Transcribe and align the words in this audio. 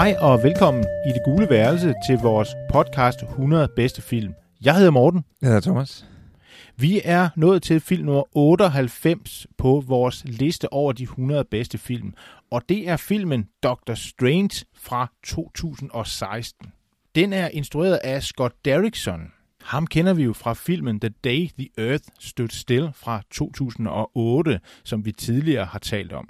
Hej 0.00 0.16
og 0.20 0.42
velkommen 0.42 0.84
i 1.06 1.08
det 1.08 1.22
gule 1.24 1.50
værelse 1.50 1.94
til 2.06 2.18
vores 2.18 2.48
podcast 2.72 3.22
100 3.22 3.68
bedste 3.76 4.02
film. 4.02 4.34
Jeg 4.64 4.76
hedder 4.76 4.90
Morten. 4.90 5.24
Jeg 5.42 5.46
hedder 5.46 5.60
Thomas. 5.60 6.06
Vi 6.76 7.00
er 7.04 7.28
nået 7.36 7.62
til 7.62 7.80
film 7.80 8.04
nummer 8.04 8.36
98 8.36 9.46
på 9.58 9.84
vores 9.86 10.22
liste 10.24 10.72
over 10.72 10.92
de 10.92 11.02
100 11.02 11.44
bedste 11.44 11.78
film, 11.78 12.14
og 12.50 12.62
det 12.68 12.88
er 12.88 12.96
filmen 12.96 13.48
Doctor 13.62 13.94
Strange 13.94 14.64
fra 14.74 15.12
2016. 15.24 16.72
Den 17.14 17.32
er 17.32 17.48
instrueret 17.48 17.96
af 18.04 18.22
Scott 18.22 18.54
Derrickson. 18.64 19.32
Ham 19.62 19.86
kender 19.86 20.14
vi 20.14 20.22
jo 20.22 20.32
fra 20.32 20.54
filmen 20.54 21.00
The 21.00 21.10
Day 21.24 21.48
the 21.58 21.68
Earth 21.78 22.04
Stood 22.18 22.48
Still 22.48 22.90
fra 22.94 23.22
2008, 23.30 24.60
som 24.84 25.04
vi 25.04 25.12
tidligere 25.12 25.64
har 25.64 25.78
talt 25.78 26.12
om. 26.12 26.28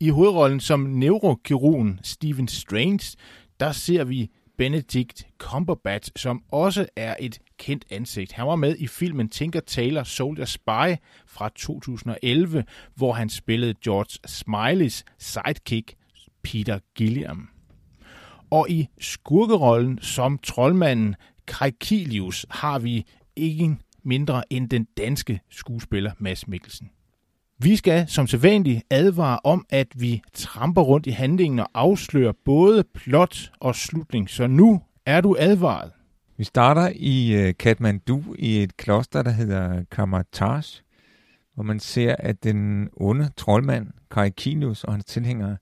I 0.00 0.10
hovedrollen 0.10 0.60
som 0.60 0.80
neurokirurgen 0.80 2.00
Stephen 2.02 2.48
Strange, 2.48 3.16
der 3.60 3.72
ser 3.72 4.04
vi 4.04 4.30
Benedict 4.56 5.26
Cumberbatch, 5.38 6.10
som 6.16 6.42
også 6.48 6.86
er 6.96 7.16
et 7.20 7.38
kendt 7.58 7.84
ansigt. 7.90 8.32
Han 8.32 8.46
var 8.46 8.56
med 8.56 8.76
i 8.76 8.86
filmen 8.86 9.28
Tinker 9.28 9.60
Tailor 9.60 10.02
Soldier 10.02 10.44
Spy 10.44 11.00
fra 11.26 11.48
2011, 11.48 12.64
hvor 12.94 13.12
han 13.12 13.28
spillede 13.28 13.74
George 13.84 14.18
Smileys 14.26 15.04
sidekick 15.18 15.94
Peter 16.42 16.78
Gilliam. 16.94 17.48
Og 18.50 18.70
i 18.70 18.88
skurkerollen 19.00 19.98
som 20.02 20.38
troldmanden 20.38 21.14
Krikilius 21.46 22.46
har 22.50 22.78
vi 22.78 23.06
ikke 23.36 23.76
mindre 24.02 24.52
end 24.52 24.70
den 24.70 24.86
danske 24.96 25.40
skuespiller 25.50 26.12
Mads 26.18 26.48
Mikkelsen. 26.48 26.90
Vi 27.64 27.76
skal 27.76 28.08
som 28.08 28.26
sædvanligt 28.26 28.82
advare 28.90 29.38
om, 29.44 29.66
at 29.70 29.86
vi 29.94 30.22
tramper 30.32 30.82
rundt 30.82 31.06
i 31.06 31.10
handlingen 31.10 31.58
og 31.58 31.68
afslører 31.74 32.32
både 32.44 32.84
plot 32.94 33.52
og 33.60 33.74
slutning. 33.74 34.30
Så 34.30 34.46
nu 34.46 34.80
er 35.06 35.20
du 35.20 35.36
advaret. 35.38 35.92
Vi 36.36 36.44
starter 36.44 36.92
i 36.94 37.34
øh, 37.34 37.54
Kathmandu 37.58 38.22
i 38.38 38.62
et 38.62 38.76
kloster, 38.76 39.22
der 39.22 39.30
hedder 39.30 39.84
Kamataj, 39.90 40.60
hvor 41.54 41.62
man 41.62 41.80
ser, 41.80 42.16
at 42.18 42.44
den 42.44 42.88
onde 42.96 43.30
troldmand, 43.36 43.86
Karikinius 44.10 44.84
og 44.84 44.92
hans 44.92 45.04
tilhængere, 45.04 45.56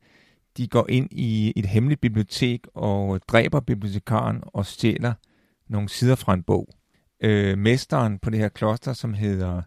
de 0.57 0.69
går 0.69 0.87
ind 0.89 1.09
i 1.11 1.53
et 1.57 1.67
hemmeligt 1.67 2.01
bibliotek 2.01 2.61
og 2.75 3.21
dræber 3.29 3.61
bibliotekaren 3.61 4.43
og 4.47 4.67
stjæler 4.67 5.13
nogle 5.69 5.89
sider 5.89 6.15
fra 6.15 6.35
en 6.35 6.43
bog. 6.43 6.69
Øh, 7.21 7.59
mesteren 7.59 8.19
på 8.19 8.31
det 8.31 8.39
her 8.39 8.49
kloster, 8.49 8.93
som 8.93 9.15
hedder 9.15 9.63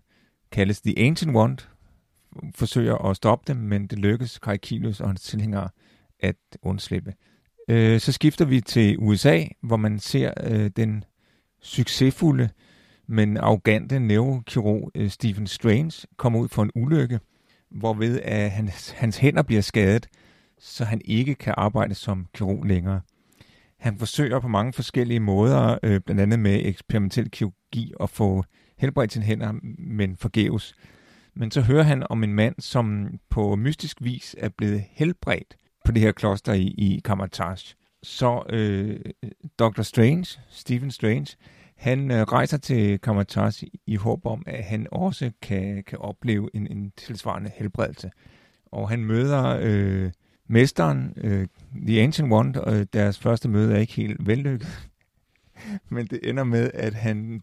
kaldes 0.51 0.81
The 0.81 0.99
Ancient 0.99 1.35
One, 1.35 1.57
forsøger 2.55 2.95
at 2.95 3.15
stoppe 3.15 3.53
dem, 3.53 3.61
men 3.61 3.87
det 3.87 3.99
lykkes 3.99 4.39
Karikilius 4.39 5.01
og 5.01 5.07
hans 5.07 5.21
tilhængere 5.21 5.69
at 6.19 6.35
undslippe. 6.61 7.13
Øh, 7.69 7.99
så 7.99 8.11
skifter 8.11 8.45
vi 8.45 8.61
til 8.61 8.95
USA, 8.99 9.43
hvor 9.63 9.77
man 9.77 9.99
ser 9.99 10.33
øh, 10.43 10.71
den 10.75 11.03
succesfulde, 11.61 12.49
men 13.07 13.37
arrogante 13.37 13.99
neurokirurg 13.99 14.91
øh, 14.95 15.09
Stephen 15.09 15.47
Strange 15.47 16.07
komme 16.17 16.39
ud 16.39 16.49
for 16.49 16.63
en 16.63 16.71
ulykke, 16.75 17.19
hvorved 17.71 18.15
øh, 18.15 18.21
at 18.23 18.51
hans, 18.51 18.89
hans 18.89 19.17
hænder 19.17 19.41
bliver 19.41 19.61
skadet, 19.61 20.07
så 20.59 20.85
han 20.85 21.01
ikke 21.05 21.35
kan 21.35 21.53
arbejde 21.57 21.95
som 21.95 22.27
kirurg 22.33 22.63
længere. 22.63 23.01
Han 23.79 23.97
forsøger 23.97 24.39
på 24.39 24.47
mange 24.47 24.73
forskellige 24.73 25.19
måder, 25.19 25.77
øh, 25.83 26.01
blandt 26.01 26.21
andet 26.21 26.39
med 26.39 26.61
eksperimentel 26.65 27.31
kirurgi, 27.31 27.93
at 27.99 28.09
få 28.09 28.43
helbredt 28.77 29.13
sine 29.13 29.25
hænder, 29.25 29.53
men 29.77 30.17
forgæves. 30.17 30.75
Men 31.35 31.51
så 31.51 31.61
hører 31.61 31.83
han 31.83 32.03
om 32.09 32.23
en 32.23 32.33
mand, 32.33 32.55
som 32.59 33.07
på 33.29 33.55
mystisk 33.55 33.97
vis 34.01 34.35
er 34.39 34.49
blevet 34.49 34.83
helbredt 34.91 35.57
på 35.85 35.91
det 35.91 36.01
her 36.01 36.11
kloster 36.11 36.53
i, 36.53 36.67
i 36.67 37.01
Kamataj. 37.05 37.55
Så 38.03 38.43
øh, 38.49 38.99
Dr. 39.59 39.81
Strange, 39.81 40.39
Stephen 40.49 40.91
Strange, 40.91 41.35
han 41.77 42.11
øh, 42.11 42.21
rejser 42.21 42.57
til 42.57 43.01
Kamataj 43.01 43.51
i, 43.61 43.79
i 43.87 43.95
håb 43.95 44.25
om, 44.25 44.43
at 44.47 44.63
han 44.63 44.87
også 44.91 45.31
kan, 45.41 45.83
kan 45.87 45.99
opleve 45.99 46.49
en, 46.53 46.67
en 46.67 46.91
tilsvarende 46.97 47.51
helbredelse. 47.55 48.11
Og 48.65 48.89
han 48.89 49.05
møder 49.05 49.59
øh, 49.61 50.11
mesteren, 50.47 51.13
øh, 51.17 51.47
The 51.87 52.01
Ancient 52.01 52.33
One, 52.33 52.61
og 52.61 52.93
deres 52.93 53.19
første 53.19 53.49
møde 53.49 53.73
er 53.73 53.79
ikke 53.79 53.93
helt 53.93 54.27
vellykket. 54.27 54.89
Men 55.89 56.07
det 56.07 56.19
ender 56.29 56.43
med, 56.43 56.71
at 56.73 56.93
han 56.93 57.41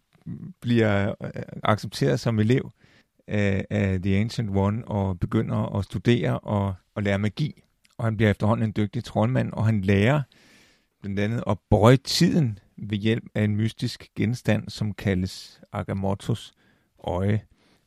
bliver 0.60 1.14
øh, 1.24 1.30
accepteret 1.62 2.20
som 2.20 2.38
elev 2.38 2.72
af, 3.28 3.66
af 3.70 4.02
The 4.02 4.16
Ancient 4.16 4.50
One 4.56 4.88
og 4.88 5.20
begynder 5.20 5.76
at 5.78 5.84
studere 5.84 6.38
og, 6.38 6.74
og 6.94 7.02
lære 7.02 7.18
magi. 7.18 7.62
Og 7.98 8.04
han 8.04 8.16
bliver 8.16 8.30
efterhånden 8.30 8.66
en 8.66 8.72
dygtig 8.76 9.04
troldmand, 9.04 9.52
og 9.52 9.66
han 9.66 9.80
lærer 9.80 10.22
blandt 11.00 11.20
andet 11.20 11.44
at 11.46 11.58
bøje 11.70 11.96
tiden 11.96 12.58
ved 12.76 12.98
hjælp 12.98 13.24
af 13.34 13.44
en 13.44 13.56
mystisk 13.56 14.08
genstand, 14.16 14.68
som 14.68 14.92
kaldes 14.92 15.60
Agamottos 15.72 16.52
øje. 17.04 17.40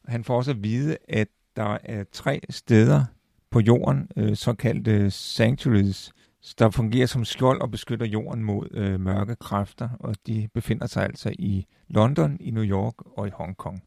Han 0.08 0.24
får 0.24 0.36
også 0.38 0.52
at 0.52 0.64
vide, 0.64 0.98
at 1.10 1.28
der 1.56 1.78
er 1.84 2.04
tre 2.12 2.42
steder 2.50 3.06
på 3.52 3.60
jorden, 3.60 4.10
øh, 4.18 4.36
såkaldte 4.36 5.12
sanctuaries, 5.12 6.14
der 6.60 6.70
fungerer 6.70 7.08
som 7.08 7.26
skjold 7.26 7.62
og 7.62 7.72
beskytter 7.72 8.06
jorden 8.06 8.44
mod 8.44 8.68
øh, 8.72 9.00
mørke 9.00 9.36
kræfter, 9.36 9.90
og 10.00 10.16
de 10.28 10.50
befinder 10.54 10.88
sig 10.88 11.04
altså 11.04 11.34
i 11.40 11.66
London, 11.88 12.38
i 12.40 12.52
New 12.52 12.64
York 12.64 13.18
og 13.18 13.28
i 13.28 13.32
Hongkong. 13.34 13.84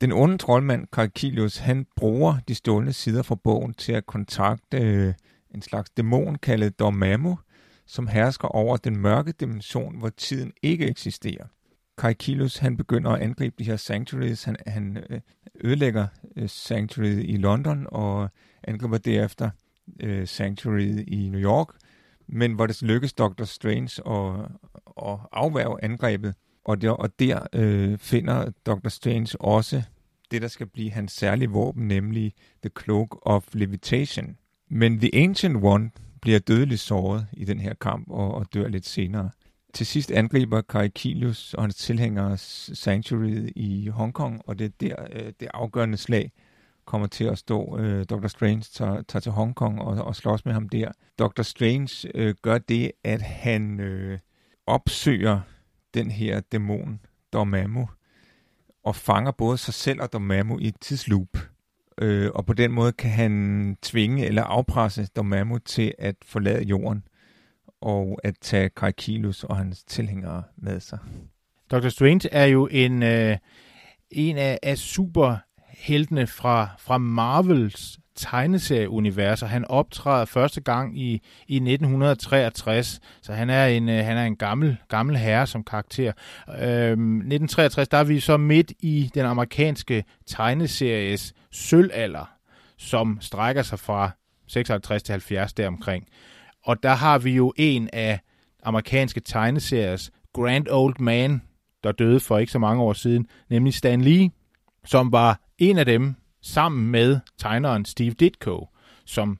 Den 0.00 0.12
onde 0.12 0.38
troldmand 0.38 0.86
Karakilius, 0.92 1.56
han 1.56 1.86
bruger 1.96 2.38
de 2.48 2.54
stålne 2.54 2.92
sider 2.92 3.22
fra 3.22 3.34
bogen 3.34 3.74
til 3.74 3.92
at 3.92 4.06
kontakte 4.06 4.78
øh, 4.78 5.14
en 5.54 5.62
slags 5.62 5.90
dæmon 5.90 6.38
kaldet 6.38 6.78
Dormammu, 6.78 7.38
som 7.86 8.06
hersker 8.06 8.48
over 8.48 8.76
den 8.76 8.96
mørke 8.96 9.32
dimension, 9.32 9.98
hvor 9.98 10.08
tiden 10.08 10.52
ikke 10.62 10.86
eksisterer. 10.86 11.46
Karkilius, 11.98 12.56
han 12.56 12.76
begynder 12.76 13.10
at 13.10 13.22
angribe 13.22 13.54
de 13.58 13.64
her 13.64 13.76
sanctuaries. 13.76 14.44
Han, 14.44 14.56
han 14.66 15.04
øh, 15.10 15.20
ødelægger 15.64 16.06
øh, 16.36 16.48
sanctuaryet 16.48 17.24
i 17.24 17.36
London 17.36 17.86
og 17.90 18.28
angriber 18.64 18.98
derefter 18.98 19.50
øh, 20.00 20.26
sanctuaryet 20.26 21.04
i 21.08 21.28
New 21.28 21.40
York, 21.40 21.68
men 22.26 22.52
hvor 22.52 22.66
det 22.66 22.82
lykkes 22.82 23.12
Dr. 23.12 23.44
Strange 23.44 24.02
at, 24.06 24.50
at 25.08 25.18
afværge 25.32 25.84
angrebet, 25.84 26.34
og 26.64 26.82
der, 26.82 26.90
og 26.90 27.18
der 27.18 27.46
øh, 27.52 27.98
finder 27.98 28.50
Dr. 28.66 28.88
Strange 28.88 29.40
også 29.40 29.82
det, 30.30 30.42
der 30.42 30.48
skal 30.48 30.66
blive 30.66 30.90
hans 30.90 31.12
særlige 31.12 31.50
våben, 31.50 31.88
nemlig 31.88 32.32
The 32.62 32.70
Cloak 32.82 33.08
of 33.22 33.44
Levitation. 33.52 34.36
Men 34.68 34.98
The 34.98 35.10
Ancient 35.14 35.64
One 35.64 35.90
bliver 36.20 36.38
dødeligt 36.38 36.80
såret 36.80 37.26
i 37.32 37.44
den 37.44 37.60
her 37.60 37.74
kamp 37.74 38.10
og, 38.10 38.34
og 38.34 38.54
dør 38.54 38.68
lidt 38.68 38.86
senere. 38.86 39.30
Til 39.74 39.86
sidst 39.86 40.10
angriber 40.10 40.60
Karikilius 40.60 41.54
og 41.54 41.62
hans 41.62 41.76
tilhængere 41.76 42.36
Sanctuary 42.36 43.52
i 43.56 43.88
Hongkong, 43.88 44.42
og 44.46 44.58
det 44.58 44.64
er 44.64 44.70
der 44.80 44.96
øh, 45.12 45.32
det 45.40 45.48
afgørende 45.54 45.96
slag 45.96 46.32
kommer 46.84 47.06
til 47.06 47.24
at 47.24 47.38
stå. 47.38 47.78
Øh, 47.78 48.04
Dr. 48.04 48.26
Strange 48.26 48.64
tager, 48.72 49.02
tager 49.02 49.20
til 49.20 49.32
Hongkong 49.32 49.80
og, 49.80 50.04
og 50.04 50.16
slås 50.16 50.44
med 50.44 50.52
ham 50.52 50.68
der. 50.68 50.92
Dr. 51.18 51.42
Strange 51.42 52.10
øh, 52.14 52.34
gør 52.42 52.58
det, 52.58 52.92
at 53.04 53.22
han 53.22 53.80
øh, 53.80 54.18
opsøger 54.66 55.40
den 55.94 56.10
her 56.10 56.40
dæmon, 56.40 57.00
Dormammu, 57.32 57.88
og 58.84 58.96
fanger 58.96 59.30
både 59.30 59.58
sig 59.58 59.74
selv 59.74 60.00
og 60.02 60.12
Dormammu 60.12 60.58
i 60.58 60.68
et 60.68 60.76
tidsloop. 60.80 61.38
Øh, 61.98 62.30
og 62.34 62.46
på 62.46 62.52
den 62.52 62.72
måde 62.72 62.92
kan 62.92 63.10
han 63.10 63.76
tvinge 63.82 64.26
eller 64.26 64.42
afpresse 64.42 65.06
Dormammu 65.16 65.58
til 65.58 65.94
at 65.98 66.16
forlade 66.24 66.64
jorden 66.64 67.02
og 67.80 68.20
at 68.24 68.34
tage 68.40 68.68
Karikilus 68.68 69.44
og 69.44 69.56
hans 69.56 69.84
tilhængere 69.84 70.42
med 70.56 70.80
sig. 70.80 70.98
Dr. 71.70 71.88
Strange 71.88 72.28
er 72.32 72.44
jo 72.44 72.68
en, 72.70 73.02
øh, 73.02 73.36
en 74.10 74.38
af, 74.38 74.58
af 74.62 74.78
superheltene 74.78 76.26
fra, 76.26 76.68
fra 76.78 76.98
Marvels 76.98 77.98
tegneserieunivers, 78.16 79.42
og 79.42 79.48
han 79.48 79.64
optræder 79.64 80.24
første 80.24 80.60
gang 80.60 80.98
i, 80.98 81.22
i 81.48 81.56
1963, 81.56 83.00
så 83.22 83.32
han 83.32 83.50
er 83.50 83.66
en, 83.66 83.88
øh, 83.88 84.04
han 84.04 84.16
er 84.16 84.24
en 84.24 84.36
gammel, 84.36 84.76
gammel 84.88 85.16
herre 85.16 85.46
som 85.46 85.64
karakter. 85.64 86.12
Øhm, 86.48 87.16
1963, 87.16 87.88
der 87.88 87.98
er 87.98 88.04
vi 88.04 88.20
så 88.20 88.36
midt 88.36 88.72
i 88.80 89.10
den 89.14 89.26
amerikanske 89.26 90.04
tegneseries 90.26 91.34
sølvalder, 91.50 92.30
som 92.78 93.18
strækker 93.20 93.62
sig 93.62 93.78
fra 93.78 94.10
56 94.48 95.02
til 95.02 95.12
70 95.12 95.52
deromkring. 95.52 96.04
Og 96.64 96.82
der 96.82 96.94
har 96.94 97.18
vi 97.18 97.30
jo 97.30 97.52
en 97.56 97.88
af 97.92 98.20
amerikanske 98.62 99.20
tegneseriers 99.20 100.10
Grand 100.34 100.68
Old 100.70 100.94
Man, 101.00 101.42
der 101.84 101.92
døde 101.92 102.20
for 102.20 102.38
ikke 102.38 102.52
så 102.52 102.58
mange 102.58 102.82
år 102.82 102.92
siden, 102.92 103.26
nemlig 103.50 103.74
Stan 103.74 104.02
Lee, 104.02 104.30
som 104.84 105.12
var 105.12 105.40
en 105.58 105.78
af 105.78 105.86
dem, 105.86 106.14
sammen 106.42 106.90
med 106.90 107.20
tegneren 107.38 107.84
Steve 107.84 108.10
Ditko, 108.10 108.68
som 109.04 109.38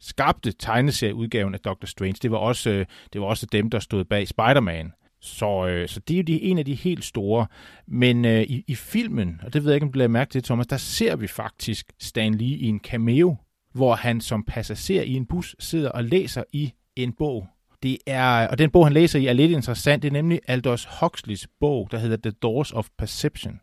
skabte 0.00 0.52
tegneserieudgaven 0.52 1.54
af 1.54 1.60
Doctor 1.60 1.86
Strange. 1.86 2.18
Det 2.22 2.30
var 2.30 2.38
også, 2.38 2.70
øh, 2.70 2.86
det 3.12 3.20
var 3.20 3.26
også 3.26 3.46
dem, 3.52 3.70
der 3.70 3.78
stod 3.78 4.04
bag 4.04 4.28
Spider-Man. 4.28 4.92
Så, 5.20 5.66
øh, 5.66 5.88
så 5.88 6.00
det 6.00 6.14
er 6.14 6.18
jo 6.18 6.22
de, 6.22 6.42
en 6.42 6.58
af 6.58 6.64
de 6.64 6.74
helt 6.74 7.04
store. 7.04 7.46
Men 7.86 8.24
øh, 8.24 8.42
i, 8.42 8.64
i 8.66 8.74
filmen, 8.74 9.40
og 9.42 9.52
det 9.52 9.64
ved 9.64 9.70
jeg 9.70 9.76
ikke, 9.76 9.86
om 9.86 9.92
du 9.92 9.98
lader 9.98 10.08
mærke 10.08 10.30
til, 10.30 10.42
Thomas, 10.42 10.66
der 10.66 10.76
ser 10.76 11.16
vi 11.16 11.26
faktisk 11.26 11.92
Stan 11.98 12.34
Lee 12.34 12.56
i 12.56 12.66
en 12.66 12.80
cameo, 12.80 13.36
hvor 13.72 13.94
han 13.94 14.20
som 14.20 14.44
passager 14.44 15.02
i 15.02 15.12
en 15.12 15.26
bus 15.26 15.56
sidder 15.58 15.90
og 15.90 16.04
læser 16.04 16.44
i 16.52 16.72
en 16.96 17.12
bog. 17.12 17.46
Det 17.82 17.98
er, 18.06 18.48
og 18.48 18.58
den 18.58 18.70
bog, 18.70 18.86
han 18.86 18.92
læser 18.92 19.18
i, 19.18 19.26
er 19.26 19.32
lidt 19.32 19.50
interessant. 19.50 20.02
Det 20.02 20.08
er 20.08 20.12
nemlig 20.12 20.40
Aldous 20.46 20.88
Huxleys 21.00 21.48
bog, 21.60 21.88
der 21.90 21.98
hedder 21.98 22.16
The 22.16 22.30
Doors 22.30 22.72
of 22.72 22.88
Perception. 22.98 23.60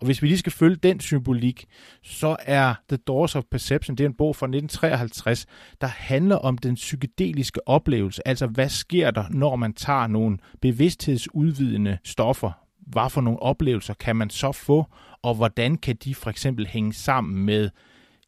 Og 0.00 0.06
hvis 0.06 0.22
vi 0.22 0.26
lige 0.26 0.38
skal 0.38 0.52
følge 0.52 0.76
den 0.76 1.00
symbolik, 1.00 1.66
så 2.02 2.36
er 2.40 2.74
The 2.88 2.96
Doors 2.96 3.36
of 3.36 3.44
Perception, 3.50 3.96
det 3.96 4.04
er 4.04 4.08
en 4.08 4.14
bog 4.14 4.36
fra 4.36 4.46
1953, 4.46 5.46
der 5.80 5.86
handler 5.86 6.36
om 6.36 6.58
den 6.58 6.74
psykedeliske 6.74 7.68
oplevelse. 7.68 8.28
Altså, 8.28 8.46
hvad 8.46 8.68
sker 8.68 9.10
der, 9.10 9.24
når 9.30 9.56
man 9.56 9.72
tager 9.72 10.06
nogle 10.06 10.38
bevidsthedsudvidende 10.62 11.98
stoffer? 12.04 12.50
Hvad 12.86 13.10
for 13.10 13.20
nogle 13.20 13.42
oplevelser 13.42 13.94
kan 13.94 14.16
man 14.16 14.30
så 14.30 14.52
få, 14.52 14.86
og 15.22 15.34
hvordan 15.34 15.76
kan 15.76 15.96
de 16.04 16.14
for 16.14 16.30
eksempel 16.30 16.66
hænge 16.66 16.92
sammen 16.92 17.44
med 17.44 17.70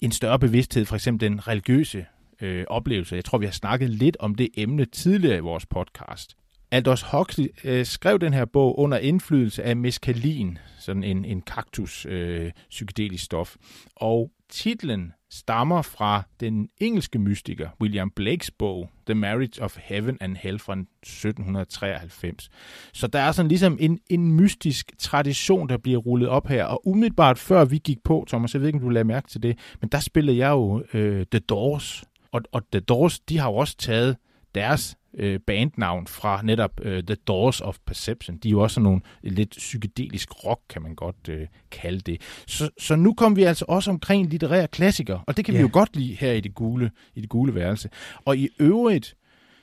en 0.01 0.13
større 0.13 0.39
bevidsthed, 0.39 0.85
for 0.85 0.95
eksempel 0.95 1.31
den 1.31 1.49
religiøse 1.49 2.07
øh, 2.41 2.65
oplevelse. 2.69 3.17
Jeg 3.17 3.25
tror, 3.25 3.39
vi 3.39 3.45
har 3.45 3.53
snakket 3.53 3.91
lidt 3.91 4.17
om 4.21 4.35
det 4.35 4.49
emne 4.57 4.85
tidligere 4.85 5.37
i 5.37 5.41
vores 5.41 5.67
podcast. 5.67 6.37
Aldous 6.73 7.03
Huxley 7.03 7.49
øh, 7.65 7.87
skrev 7.87 8.19
den 8.19 8.33
her 8.35 8.45
bog 8.45 8.79
under 8.79 8.99
indflydelse 8.99 9.63
af 9.63 9.77
meskalin, 9.77 10.59
sådan 10.79 11.05
en, 11.05 11.25
en 11.25 11.43
kaktus 11.43 12.07
øh, 12.07 12.51
psykedelisk 12.71 13.25
stof. 13.25 13.57
Og 13.97 14.31
titlen 14.49 15.13
stammer 15.31 15.83
fra 15.83 16.23
den 16.41 16.69
engelske 16.79 17.19
mystiker 17.19 17.69
William 17.81 18.11
Blakes 18.11 18.51
bog 18.51 18.91
The 19.07 19.15
Marriage 19.15 19.63
of 19.63 19.77
Heaven 19.81 20.19
and 20.21 20.37
Hell 20.37 20.59
fra 20.59 20.73
1793. 20.73 22.51
Så 22.93 23.07
der 23.07 23.19
er 23.19 23.33
sådan 23.33 23.49
ligesom 23.49 23.77
en, 23.81 23.99
en 24.11 24.33
mystisk 24.33 24.93
tradition, 24.99 25.69
der 25.69 25.77
bliver 25.77 25.99
rullet 25.99 26.29
op 26.29 26.47
her. 26.47 26.65
Og 26.65 26.87
umiddelbart 26.87 27.39
før 27.39 27.65
vi 27.65 27.79
gik 27.79 27.99
på, 28.05 28.25
Thomas, 28.29 28.55
jeg 28.55 28.61
ved 28.61 28.69
ikke, 28.69 28.77
om 28.77 28.83
du 28.83 28.89
lagde 28.89 29.05
mærke 29.05 29.29
til 29.29 29.43
det, 29.43 29.59
men 29.81 29.89
der 29.89 30.01
spillede 30.01 30.37
jeg 30.39 30.51
jo 30.51 30.85
øh, 30.95 31.27
The 31.31 31.41
Doors. 31.41 32.05
Og, 32.33 32.41
og 32.53 32.63
The 32.73 32.81
Doors, 32.81 33.21
de 33.21 33.39
har 33.39 33.51
jo 33.51 33.57
også 33.57 33.77
taget 33.77 34.17
deres 34.55 34.97
øh, 35.15 35.41
bandnavn 35.41 36.07
fra 36.07 36.43
netop 36.43 36.81
øh, 36.83 37.03
The 37.03 37.15
Doors 37.15 37.61
of 37.61 37.79
Perception. 37.87 38.37
De 38.37 38.49
er 38.49 38.51
jo 38.51 38.61
også 38.61 38.75
sådan 38.75 38.85
nogle 38.85 39.01
lidt 39.23 39.51
psykedelisk 39.51 40.45
rock, 40.45 40.61
kan 40.69 40.83
man 40.83 40.95
godt 40.95 41.29
øh, 41.29 41.47
kalde 41.71 42.01
det. 42.01 42.21
Så, 42.47 42.71
så 42.79 42.97
nu 42.97 43.15
kommer 43.15 43.37
vi 43.37 43.43
altså 43.43 43.65
også 43.69 43.91
omkring 43.91 44.27
litterære 44.27 44.69
klassikere, 44.69 45.23
og 45.27 45.37
det 45.37 45.45
kan 45.45 45.55
yeah. 45.55 45.59
vi 45.59 45.63
jo 45.63 45.71
godt 45.73 45.97
lide 45.97 46.15
her 46.15 46.33
i 46.33 46.41
det 46.41 46.55
gule, 46.55 46.91
i 47.15 47.21
det 47.21 47.29
gule 47.29 47.55
værelse. 47.55 47.89
Og 48.25 48.37
i 48.37 48.49
øvrigt, 48.59 49.17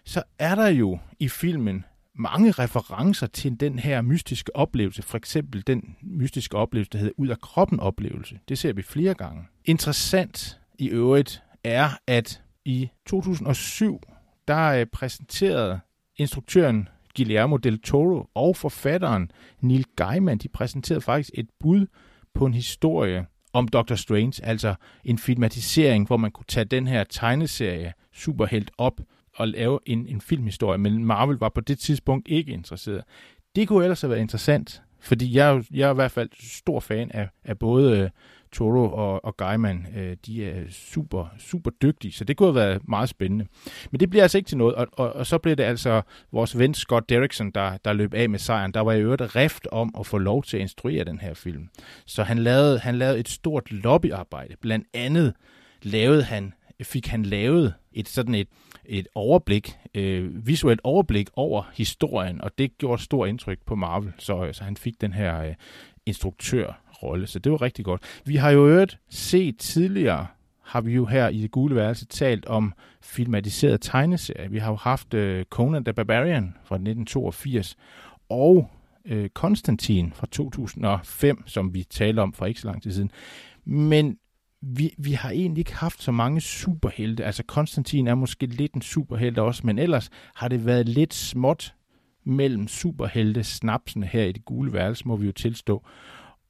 så 0.05 0.23
er 0.39 0.55
der 0.55 0.67
jo 0.67 0.99
i 1.19 1.29
filmen 1.29 1.83
mange 2.19 2.51
referencer 2.51 3.27
til 3.27 3.59
den 3.59 3.79
her 3.79 4.01
mystiske 4.01 4.55
oplevelse. 4.55 5.01
For 5.01 5.17
eksempel 5.17 5.63
den 5.67 5.95
mystiske 6.01 6.57
oplevelse, 6.57 6.89
der 6.91 6.97
hedder 6.97 7.13
ud 7.17 7.27
af 7.27 7.39
kroppen 7.41 7.79
oplevelse. 7.79 8.39
Det 8.49 8.57
ser 8.57 8.73
vi 8.73 8.81
flere 8.81 9.13
gange. 9.13 9.43
Interessant 9.65 10.59
i 10.79 10.89
øvrigt 10.89 11.43
er, 11.63 11.89
at 12.07 12.41
i 12.65 12.89
2007 13.05 14.01
der 14.47 14.67
øh, 14.67 14.85
præsenterede 14.85 15.79
instruktøren 16.15 16.89
Guillermo 17.15 17.57
del 17.57 17.81
Toro 17.81 18.29
og 18.33 18.55
forfatteren 18.55 19.31
Neil 19.61 19.85
Gaiman, 19.95 20.37
de 20.37 20.47
præsenterede 20.47 21.01
faktisk 21.01 21.29
et 21.33 21.49
bud 21.59 21.85
på 22.33 22.45
en 22.45 22.53
historie 22.53 23.25
om 23.53 23.67
Doctor 23.67 23.95
Strange, 23.95 24.45
altså 24.45 24.75
en 25.03 25.17
filmatisering, 25.17 26.07
hvor 26.07 26.17
man 26.17 26.31
kunne 26.31 26.45
tage 26.47 26.65
den 26.65 26.87
her 26.87 27.03
tegneserie 27.03 27.93
superhelt 28.13 28.71
op 28.77 29.01
og 29.35 29.47
lave 29.47 29.79
en, 29.85 30.07
en 30.07 30.21
filmhistorie, 30.21 30.77
men 30.77 31.05
Marvel 31.05 31.37
var 31.37 31.49
på 31.49 31.61
det 31.61 31.79
tidspunkt 31.79 32.27
ikke 32.27 32.51
interesseret. 32.51 33.03
Det 33.55 33.67
kunne 33.67 33.83
ellers 33.83 34.01
have 34.01 34.09
været 34.09 34.21
interessant, 34.21 34.81
fordi 34.99 35.35
jeg, 35.35 35.63
jeg 35.71 35.87
er 35.87 35.91
i 35.91 35.95
hvert 35.95 36.11
fald 36.11 36.29
stor 36.39 36.79
fan 36.79 37.11
af, 37.11 37.29
af 37.43 37.59
både 37.59 37.99
øh, 37.99 38.09
Toro 38.57 38.91
og, 38.91 39.25
og 39.25 39.37
Geiman, 39.37 39.87
øh, 39.95 40.17
de 40.25 40.45
er 40.45 40.63
super, 40.69 41.27
super 41.39 41.71
dygtige, 41.71 42.11
så 42.11 42.23
det 42.23 42.37
kunne 42.37 42.47
have 42.47 42.55
været 42.55 42.87
meget 42.87 43.09
spændende. 43.09 43.45
Men 43.91 43.99
det 43.99 44.09
bliver 44.09 44.23
altså 44.23 44.37
ikke 44.37 44.47
til 44.47 44.57
noget, 44.57 44.75
og, 44.75 44.87
og, 44.91 45.13
og 45.13 45.25
så 45.25 45.37
blev 45.37 45.55
det 45.55 45.63
altså 45.63 46.01
vores 46.31 46.57
ven 46.57 46.73
Scott 46.73 47.09
Derrickson, 47.09 47.51
der, 47.51 47.77
der 47.85 47.93
løb 47.93 48.13
af 48.13 48.29
med 48.29 48.39
sejren. 48.39 48.73
Der 48.73 48.81
var 48.81 48.93
i 48.93 49.01
øvrigt 49.01 49.35
rift 49.35 49.67
om 49.71 49.95
at 49.99 50.05
få 50.05 50.17
lov 50.17 50.43
til 50.43 50.57
at 50.57 50.61
instruere 50.61 51.03
den 51.03 51.19
her 51.19 51.33
film. 51.33 51.69
Så 52.05 52.23
han 52.23 52.37
lavede, 52.37 52.79
han 52.79 52.95
lavede 52.95 53.19
et 53.19 53.29
stort 53.29 53.71
lobbyarbejde. 53.71 54.55
Blandt 54.61 54.87
andet 54.93 55.33
lavede 55.83 56.23
han, 56.23 56.53
fik 56.83 57.07
han 57.07 57.23
lavet 57.23 57.73
et 57.93 58.07
sådan 58.07 58.35
et, 58.35 58.47
et 58.85 59.07
overblik, 59.15 59.77
øh, 59.95 60.47
visuelt 60.47 60.81
overblik 60.83 61.29
over 61.35 61.63
historien, 61.73 62.41
og 62.41 62.51
det 62.57 62.77
gjorde 62.77 62.93
et 62.93 63.01
stort 63.01 63.29
indtryk 63.29 63.59
på 63.65 63.75
Marvel, 63.75 64.13
så, 64.17 64.49
så 64.51 64.63
han 64.63 64.77
fik 64.77 65.01
den 65.01 65.13
her 65.13 65.41
øh, 65.43 65.53
instruktør 66.05 66.81
rolle, 67.03 67.27
så 67.27 67.39
det 67.39 67.51
var 67.51 67.61
rigtig 67.61 67.85
godt. 67.85 68.01
Vi 68.25 68.35
har 68.35 68.51
jo 68.51 68.67
øvrigt 68.67 68.99
set 69.09 69.57
tidligere, 69.57 70.27
har 70.63 70.81
vi 70.81 70.93
jo 70.93 71.05
her 71.05 71.29
i 71.29 71.41
det 71.41 71.51
gule 71.51 71.75
værelse 71.75 72.05
talt 72.05 72.45
om 72.45 72.73
filmatiseret 73.01 73.81
tegneserie. 73.81 74.51
Vi 74.51 74.57
har 74.57 74.69
jo 74.71 74.75
haft 74.75 75.13
uh, 75.13 75.41
Conan 75.49 75.83
the 75.83 75.93
Barbarian 75.93 76.55
fra 76.63 76.75
1982, 76.75 77.77
og 78.29 78.69
øh, 79.05 79.23
uh, 79.23 79.29
Konstantin 79.29 80.13
fra 80.15 80.27
2005, 80.31 81.43
som 81.47 81.73
vi 81.73 81.83
talte 81.83 82.19
om 82.19 82.33
for 82.33 82.45
ikke 82.45 82.59
så 82.59 82.67
lang 82.67 82.83
tid 82.83 82.91
siden. 82.91 83.11
Men 83.65 84.17
vi, 84.61 84.93
vi 84.97 85.11
har 85.11 85.29
egentlig 85.29 85.61
ikke 85.61 85.75
haft 85.75 86.03
så 86.03 86.11
mange 86.11 86.41
superhelte. 86.41 87.25
Altså 87.25 87.43
Konstantin 87.43 88.07
er 88.07 88.15
måske 88.15 88.45
lidt 88.45 88.73
en 88.73 88.81
superhelte 88.81 89.41
også, 89.41 89.61
men 89.65 89.79
ellers 89.79 90.09
har 90.35 90.47
det 90.47 90.65
været 90.65 90.89
lidt 90.89 91.13
småt 91.13 91.73
mellem 92.23 92.67
superhelte 92.67 93.43
snapsene 93.43 94.05
her 94.05 94.23
i 94.23 94.31
det 94.31 94.45
gule 94.45 94.73
værelse, 94.73 95.07
må 95.07 95.15
vi 95.15 95.25
jo 95.25 95.31
tilstå. 95.31 95.85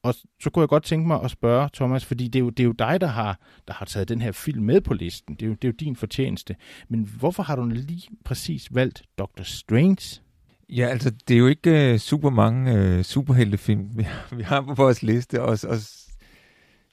Og 0.07 0.15
så 0.41 0.49
kunne 0.49 0.61
jeg 0.61 0.69
godt 0.69 0.83
tænke 0.83 1.07
mig 1.07 1.23
at 1.23 1.31
spørge, 1.31 1.69
Thomas, 1.73 2.05
fordi 2.05 2.27
det 2.27 2.39
er 2.39 2.43
jo, 2.43 2.49
det 2.49 2.59
er 2.59 2.67
jo 2.67 2.71
dig, 2.71 3.01
der 3.01 3.07
har, 3.07 3.39
der 3.67 3.73
har 3.73 3.85
taget 3.85 4.09
den 4.09 4.21
her 4.21 4.31
film 4.31 4.63
med 4.63 4.81
på 4.81 4.93
listen. 4.93 5.35
Det 5.35 5.41
er, 5.41 5.47
jo, 5.47 5.53
det 5.53 5.63
er 5.63 5.67
jo 5.67 5.75
din 5.79 5.95
fortjeneste. 5.95 6.55
Men 6.89 7.09
hvorfor 7.19 7.43
har 7.43 7.55
du 7.55 7.65
lige 7.65 8.09
præcis 8.25 8.75
valgt 8.75 9.03
Doctor 9.17 9.43
Strange? 9.43 10.21
Ja, 10.69 10.87
altså, 10.87 11.11
det 11.27 11.33
er 11.33 11.37
jo 11.37 11.47
ikke 11.47 11.93
uh, 11.93 11.99
super 11.99 12.29
mange 12.29 12.97
uh, 12.97 13.01
superheltefilm, 13.01 13.97
vi 13.97 14.03
har, 14.03 14.35
vi 14.35 14.43
har 14.43 14.61
på 14.61 14.73
vores 14.73 15.03
liste. 15.03 15.41
Og, 15.41 15.59
og 15.63 15.77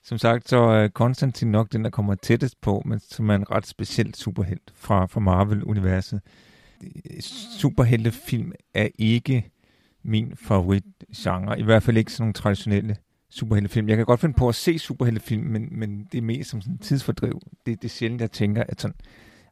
som 0.04 0.18
sagt, 0.18 0.48
så 0.48 0.56
er 0.56 0.88
Konstantin 0.88 1.50
nok 1.50 1.72
den, 1.72 1.84
der 1.84 1.90
kommer 1.90 2.14
tættest 2.14 2.60
på, 2.60 2.82
men 2.86 3.00
som 3.00 3.30
er 3.30 3.34
en 3.34 3.50
ret 3.50 3.66
speciel 3.66 4.14
superhelt 4.14 4.72
fra, 4.74 5.06
fra 5.06 5.20
Marvel-universet. 5.20 6.20
Superheltefilm 7.58 8.52
er 8.74 8.88
ikke 8.98 9.50
min 10.04 10.32
favoritgenre. 10.36 11.60
I 11.60 11.62
hvert 11.62 11.82
fald 11.82 11.96
ikke 11.96 12.12
sådan 12.12 12.22
nogle 12.22 12.32
traditionelle 12.32 12.96
superheltefilm. 13.34 13.88
Jeg 13.88 13.96
kan 13.96 14.06
godt 14.06 14.20
finde 14.20 14.34
på 14.34 14.48
at 14.48 14.54
se 14.54 14.78
superheltefilm, 14.78 15.42
men, 15.42 15.68
men 15.70 16.08
det 16.12 16.18
er 16.18 16.22
mest 16.22 16.50
som 16.50 16.60
sådan 16.60 16.74
en 16.74 16.78
tidsfordriv. 16.78 17.40
Det, 17.66 17.82
det 17.82 17.88
er 17.88 17.92
sjældent, 17.92 18.20
jeg 18.20 18.30
tænker, 18.30 18.64
at 18.68 18.80
sådan, 18.80 18.96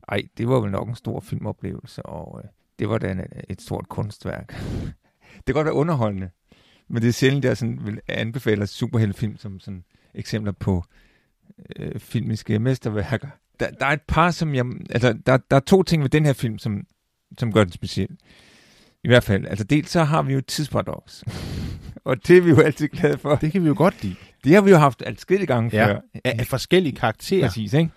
ej, 0.08 0.22
det 0.38 0.48
var 0.48 0.60
vel 0.60 0.70
nok 0.70 0.88
en 0.88 0.94
stor 0.94 1.20
filmoplevelse, 1.20 2.02
og 2.02 2.40
øh, 2.44 2.50
det 2.78 2.88
var 2.88 2.98
da 2.98 3.24
et 3.48 3.62
stort 3.62 3.88
kunstværk. 3.88 4.48
det 5.36 5.46
kan 5.46 5.54
godt 5.54 5.64
være 5.64 5.74
underholdende, 5.74 6.30
men 6.88 7.02
det 7.02 7.08
er 7.08 7.12
sjældent, 7.12 7.44
jeg 7.44 7.56
sådan 7.56 7.78
vil 7.84 8.00
anbefale 8.08 8.66
superheltefilm 8.66 9.36
som 9.36 9.60
sådan 9.60 9.84
eksempler 10.14 10.52
på 10.52 10.84
øh, 11.76 12.00
filmiske 12.00 12.58
mesterværker. 12.58 13.28
Der, 13.60 13.70
der 13.70 13.86
er 13.86 13.92
et 13.92 14.02
par, 14.08 14.30
som 14.30 14.54
jeg... 14.54 14.64
Altså, 14.90 15.12
der, 15.26 15.36
der 15.36 15.56
er 15.56 15.60
to 15.60 15.82
ting 15.82 16.02
ved 16.02 16.10
den 16.10 16.24
her 16.24 16.32
film, 16.32 16.58
som, 16.58 16.86
som 17.38 17.52
gør 17.52 17.64
den 17.64 17.72
speciel. 17.72 18.16
I 19.04 19.08
hvert 19.08 19.24
fald, 19.24 19.46
altså 19.46 19.64
dels 19.64 19.90
så 19.90 20.04
har 20.04 20.22
vi 20.22 20.32
jo 20.32 20.38
et 20.38 20.46
tidsparadoks. 20.46 21.24
og 22.04 22.28
det 22.28 22.36
er 22.36 22.40
vi 22.40 22.50
jo 22.50 22.60
altid 22.60 22.88
glade 22.88 23.18
for. 23.18 23.34
Det 23.36 23.52
kan 23.52 23.62
vi 23.62 23.68
jo 23.68 23.74
godt 23.76 24.02
lide. 24.02 24.14
Det 24.44 24.54
har 24.54 24.60
vi 24.60 24.70
jo 24.70 24.76
haft 24.76 25.02
adskillige 25.06 25.46
gange 25.46 25.70
ja. 25.72 25.86
før. 25.86 26.00
Af, 26.24 26.36
af 26.38 26.46
forskellige 26.46 26.96
karakterer. 26.96 27.46
Præcis, 27.46 27.72
ikke? 27.72 27.90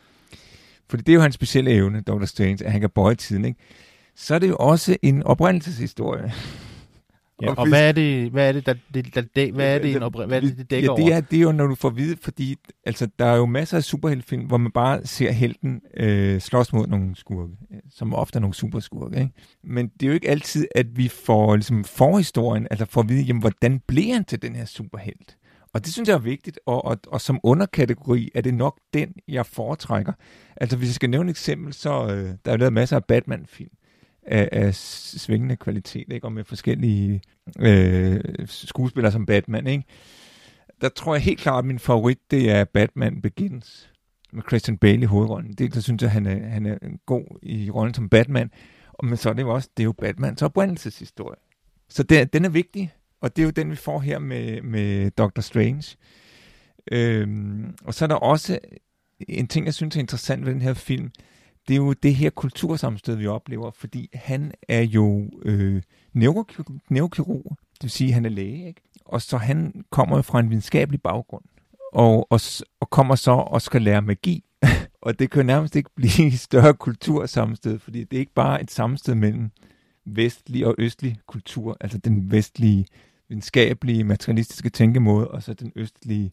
Fordi 0.89 1.03
det 1.03 1.11
er 1.11 1.15
jo 1.15 1.21
hans 1.21 1.35
specielle 1.35 1.71
evne, 1.71 2.01
Dr. 2.01 2.25
Strange, 2.25 2.65
at 2.65 2.71
han 2.71 2.81
kan 2.81 2.89
bøje 2.89 3.15
tiden, 3.15 3.45
ikke? 3.45 3.59
Så 4.15 4.35
er 4.35 4.39
det 4.39 4.49
jo 4.49 4.55
også 4.55 4.97
en 5.01 5.23
oprindelseshistorie. 5.23 6.33
Ja, 7.41 7.49
og, 7.49 7.57
og 7.57 7.69
hvad 7.69 7.87
er 7.87 7.91
det, 7.91 8.31
hvad 8.31 8.47
er 8.47 8.51
det, 8.51 8.65
der, 8.65 8.73
det, 8.93 9.15
der, 9.15 9.21
der, 9.35 9.51
hvad 9.51 9.75
er 9.75 9.79
det, 9.79 9.95
en 9.95 10.03
opri- 10.03 10.25
hvad 10.25 10.37
er 10.37 10.41
det, 10.41 10.57
det 10.57 10.71
dækker 10.71 10.95
ja, 10.97 11.03
det 11.03 11.13
er, 11.13 11.21
det 11.21 11.37
er 11.37 11.41
jo, 11.41 11.51
når 11.51 11.67
du 11.67 11.75
får 11.75 11.89
vide, 11.89 12.17
fordi 12.21 12.55
altså, 12.85 13.07
der 13.19 13.25
er 13.25 13.35
jo 13.35 13.45
masser 13.45 13.77
af 13.77 13.83
superheltfilm, 13.83 14.43
hvor 14.43 14.57
man 14.57 14.71
bare 14.71 15.05
ser 15.05 15.31
helten 15.31 15.81
øh, 15.97 16.41
slås 16.41 16.73
mod 16.73 16.87
nogle 16.87 17.15
skurke, 17.15 17.53
som 17.89 18.13
ofte 18.13 18.37
er 18.37 18.41
nogle 18.41 18.53
superskurke. 18.53 19.19
Ikke? 19.19 19.31
Men 19.63 19.87
det 19.87 20.03
er 20.03 20.07
jo 20.07 20.13
ikke 20.13 20.29
altid, 20.29 20.67
at 20.75 20.97
vi 20.97 21.07
får 21.07 21.55
ligesom, 21.55 21.83
forhistorien, 21.83 22.67
altså 22.71 22.85
får 22.85 23.01
at 23.01 23.09
vide, 23.09 23.21
jamen, 23.21 23.41
hvordan 23.41 23.81
blev 23.87 24.13
han 24.13 24.25
til 24.25 24.41
den 24.41 24.55
her 24.55 24.65
superhelt? 24.65 25.37
Og 25.73 25.85
det 25.85 25.93
synes 25.93 26.09
jeg 26.09 26.15
er 26.15 26.19
vigtigt, 26.19 26.59
og, 26.65 26.85
og, 26.85 26.97
og 27.07 27.21
som 27.21 27.39
underkategori 27.43 28.29
er 28.35 28.41
det 28.41 28.53
nok 28.53 28.79
den, 28.93 29.13
jeg 29.27 29.45
foretrækker. 29.45 30.13
Altså 30.57 30.77
hvis 30.77 30.89
jeg 30.89 30.95
skal 30.95 31.09
nævne 31.09 31.29
et 31.29 31.33
eksempel, 31.33 31.73
så 31.73 32.07
øh, 32.07 32.29
der 32.45 32.51
er 32.51 32.57
lavet 32.57 32.73
masser 32.73 32.95
af 32.95 33.05
Batman-film 33.05 33.69
af, 34.25 34.49
af 34.51 34.75
svingende 34.75 35.55
kvalitet, 35.55 36.11
ikke? 36.11 36.27
og 36.27 36.31
med 36.31 36.43
forskellige 36.43 37.21
øh, 37.59 38.19
skuespillere 38.45 39.11
som 39.11 39.25
Batman. 39.25 39.67
Ikke? 39.67 39.83
Der 40.81 40.89
tror 40.89 41.15
jeg 41.15 41.23
helt 41.23 41.39
klart, 41.39 41.59
at 41.59 41.65
min 41.65 41.79
favorit, 41.79 42.19
det 42.31 42.51
er 42.51 42.63
Batman 42.63 43.21
Begins 43.21 43.89
med 44.33 44.43
Christian 44.47 44.77
Bale 44.77 45.01
i 45.01 45.05
hovedrollen. 45.05 45.53
Det 45.53 45.73
så 45.73 45.81
synes 45.81 46.01
jeg, 46.01 46.11
han 46.11 46.25
er, 46.25 46.47
han 46.47 46.65
er 46.65 46.77
god 47.05 47.39
i 47.41 47.69
rollen 47.69 47.93
som 47.93 48.09
Batman. 48.09 48.51
Men 49.03 49.17
så 49.17 49.29
er 49.29 49.33
det 49.33 49.41
jo 49.41 49.53
også, 49.53 49.69
det 49.77 49.83
er 49.83 49.85
jo 49.85 49.91
Batmans 49.91 50.41
oprindelseshistorie. 50.41 51.39
Så 51.89 52.03
det, 52.03 52.33
den 52.33 52.45
er 52.45 52.49
vigtig, 52.49 52.93
og 53.21 53.35
det 53.35 53.41
er 53.41 53.45
jo 53.45 53.51
den, 53.51 53.71
vi 53.71 53.75
får 53.75 53.99
her 53.99 54.19
med, 54.19 54.61
med 54.61 55.11
Doctor 55.11 55.41
Strange. 55.41 55.97
Øhm, 56.91 57.75
og 57.83 57.93
så 57.93 58.05
er 58.05 58.07
der 58.07 58.15
også 58.15 58.59
en 59.19 59.47
ting, 59.47 59.65
jeg 59.65 59.73
synes 59.73 59.95
er 59.95 59.99
interessant 59.99 60.45
ved 60.45 60.53
den 60.53 60.61
her 60.61 60.73
film. 60.73 61.11
Det 61.67 61.73
er 61.73 61.77
jo 61.77 61.93
det 61.93 62.15
her 62.15 62.29
kultursammenstød, 62.29 63.15
vi 63.15 63.27
oplever, 63.27 63.71
fordi 63.71 64.09
han 64.13 64.51
er 64.67 64.81
jo 64.81 65.29
øh, 65.41 65.81
neurokirurg, 66.13 67.57
det 67.73 67.83
vil 67.83 67.91
sige, 67.91 68.07
at 68.07 68.13
han 68.13 68.25
er 68.25 68.29
læge, 68.29 68.67
ikke? 68.67 68.81
og 69.05 69.21
så 69.21 69.37
han 69.37 69.85
kommer 69.89 70.21
fra 70.21 70.39
en 70.39 70.49
videnskabelig 70.49 71.01
baggrund, 71.01 71.43
og, 71.93 72.31
og, 72.31 72.39
og 72.79 72.89
kommer 72.89 73.15
så 73.15 73.31
og 73.31 73.61
skal 73.61 73.81
lære 73.81 74.01
magi. 74.01 74.43
og 75.01 75.19
det 75.19 75.31
kan 75.31 75.45
nærmest 75.45 75.75
ikke 75.75 75.89
blive 75.95 76.31
større 76.47 76.73
kultursammenstød, 76.73 77.79
fordi 77.79 78.03
det 78.03 78.17
er 78.17 78.19
ikke 78.19 78.33
bare 78.33 78.61
et 78.61 78.71
sammenstød 78.71 79.15
mellem 79.15 79.51
vestlig 80.05 80.65
og 80.65 80.75
østlig 80.77 81.17
kultur, 81.27 81.77
altså 81.81 81.97
den 81.97 82.31
vestlige 82.31 82.85
videnskabelige, 83.29 84.03
materialistiske 84.03 84.69
tænkemåde, 84.69 85.27
og 85.27 85.43
så 85.43 85.53
den 85.53 85.71
østlige 85.75 86.31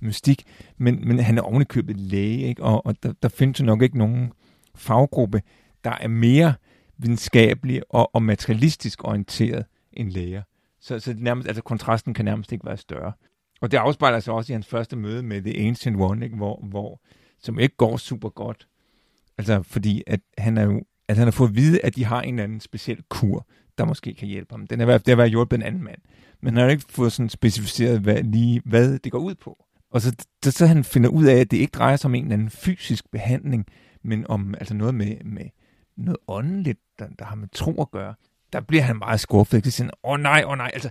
mystik. 0.00 0.44
Men, 0.78 1.08
men 1.08 1.18
han 1.18 1.38
er 1.38 1.42
ovenikøbet 1.42 1.96
læge, 1.96 2.38
ikke? 2.48 2.62
og, 2.62 2.86
og 2.86 3.02
der, 3.02 3.12
der 3.22 3.28
findes 3.28 3.60
jo 3.60 3.64
nok 3.64 3.82
ikke 3.82 3.98
nogen 3.98 4.32
faggruppe, 4.74 5.42
der 5.84 5.90
er 6.00 6.08
mere 6.08 6.54
videnskabelig 6.98 7.82
og, 7.90 8.14
og 8.14 8.22
materialistisk 8.22 9.04
orienteret 9.04 9.64
end 9.92 10.10
læger. 10.10 10.42
Så, 10.80 10.98
så 10.98 11.12
det 11.12 11.22
nærmest, 11.22 11.48
altså 11.48 11.62
kontrasten 11.62 12.14
kan 12.14 12.24
nærmest 12.24 12.52
ikke 12.52 12.66
være 12.66 12.76
større. 12.76 13.12
Og 13.60 13.70
det 13.70 13.76
afspejler 13.76 14.20
sig 14.20 14.34
også 14.34 14.52
i 14.52 14.54
hans 14.54 14.66
første 14.66 14.96
møde 14.96 15.22
med 15.22 15.42
The 15.42 15.66
Ancient 15.66 16.00
One, 16.00 16.24
ikke? 16.24 16.36
Hvor, 16.36 16.64
hvor, 16.68 17.00
som 17.38 17.58
ikke 17.58 17.76
går 17.76 17.96
super 17.96 18.28
godt. 18.28 18.68
Altså, 19.38 19.62
fordi 19.62 20.02
at 20.06 20.20
han 20.38 20.58
er 20.58 20.62
jo, 20.62 20.82
at 21.08 21.16
han 21.16 21.26
har 21.26 21.32
fået 21.32 21.48
at 21.48 21.56
vide, 21.56 21.84
at 21.84 21.96
de 21.96 22.04
har 22.04 22.22
en 22.22 22.34
eller 22.34 22.44
anden 22.44 22.60
speciel 22.60 23.02
kur, 23.08 23.46
der 23.78 23.84
måske 23.84 24.14
kan 24.14 24.28
hjælpe 24.28 24.52
ham. 24.54 24.66
Den 24.66 24.80
er, 24.80 24.98
det 24.98 25.08
har 25.08 25.16
været 25.16 25.30
hjulpet 25.30 25.56
en 25.56 25.62
anden 25.62 25.84
mand. 25.84 25.98
Men 26.40 26.54
han 26.54 26.64
har 26.64 26.70
ikke 26.70 26.84
fået 26.88 27.12
sådan 27.12 27.28
specificeret 27.28 28.00
hvad, 28.00 28.22
lige, 28.22 28.62
hvad 28.64 28.98
det 28.98 29.12
går 29.12 29.18
ud 29.18 29.34
på. 29.34 29.64
Og 29.90 30.00
så, 30.00 30.16
så, 30.44 30.50
så 30.50 30.66
han 30.66 30.84
finder 30.84 31.08
ud 31.08 31.24
af, 31.24 31.34
at 31.34 31.50
det 31.50 31.56
ikke 31.56 31.70
drejer 31.70 31.96
sig 31.96 32.08
om 32.08 32.14
en 32.14 32.24
eller 32.24 32.34
anden 32.34 32.50
fysisk 32.50 33.10
behandling, 33.10 33.66
men 34.02 34.26
om 34.26 34.54
altså 34.54 34.74
noget 34.74 34.94
med, 34.94 35.16
med 35.24 35.44
noget 35.96 36.18
åndeligt, 36.28 36.80
der, 36.98 37.06
der 37.18 37.24
har 37.24 37.36
med 37.36 37.48
tro 37.48 37.82
at 37.82 37.90
gøre. 37.90 38.14
Der 38.52 38.60
bliver 38.60 38.82
han 38.82 38.96
meget 38.96 39.20
skuffet. 39.20 39.64
Så 39.64 39.70
siger 39.70 39.90
åh 40.02 40.12
oh, 40.12 40.20
nej, 40.20 40.42
åh 40.44 40.50
oh, 40.50 40.56
nej, 40.56 40.70
altså 40.74 40.90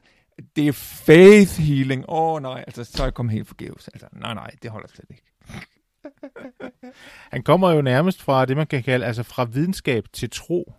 det 0.55 0.67
er 0.67 0.71
faith 0.71 1.59
healing. 1.59 2.05
Åh 2.09 2.33
oh, 2.33 2.41
nej, 2.41 2.63
altså 2.67 2.83
så 2.83 3.03
er 3.03 3.07
jeg 3.07 3.13
kommet 3.13 3.33
helt 3.33 3.47
forgæves. 3.47 3.87
Altså 3.87 4.07
nej, 4.11 4.33
nej, 4.33 4.51
det 4.61 4.71
holder 4.71 4.87
slet 4.87 5.09
ikke. 5.09 5.23
han 7.33 7.43
kommer 7.43 7.71
jo 7.71 7.81
nærmest 7.81 8.21
fra 8.21 8.45
det, 8.45 8.57
man 8.57 8.67
kan 8.67 8.83
kalde, 8.83 9.05
altså 9.05 9.23
fra 9.23 9.43
videnskab 9.43 10.05
til 10.13 10.29
tro. 10.29 10.73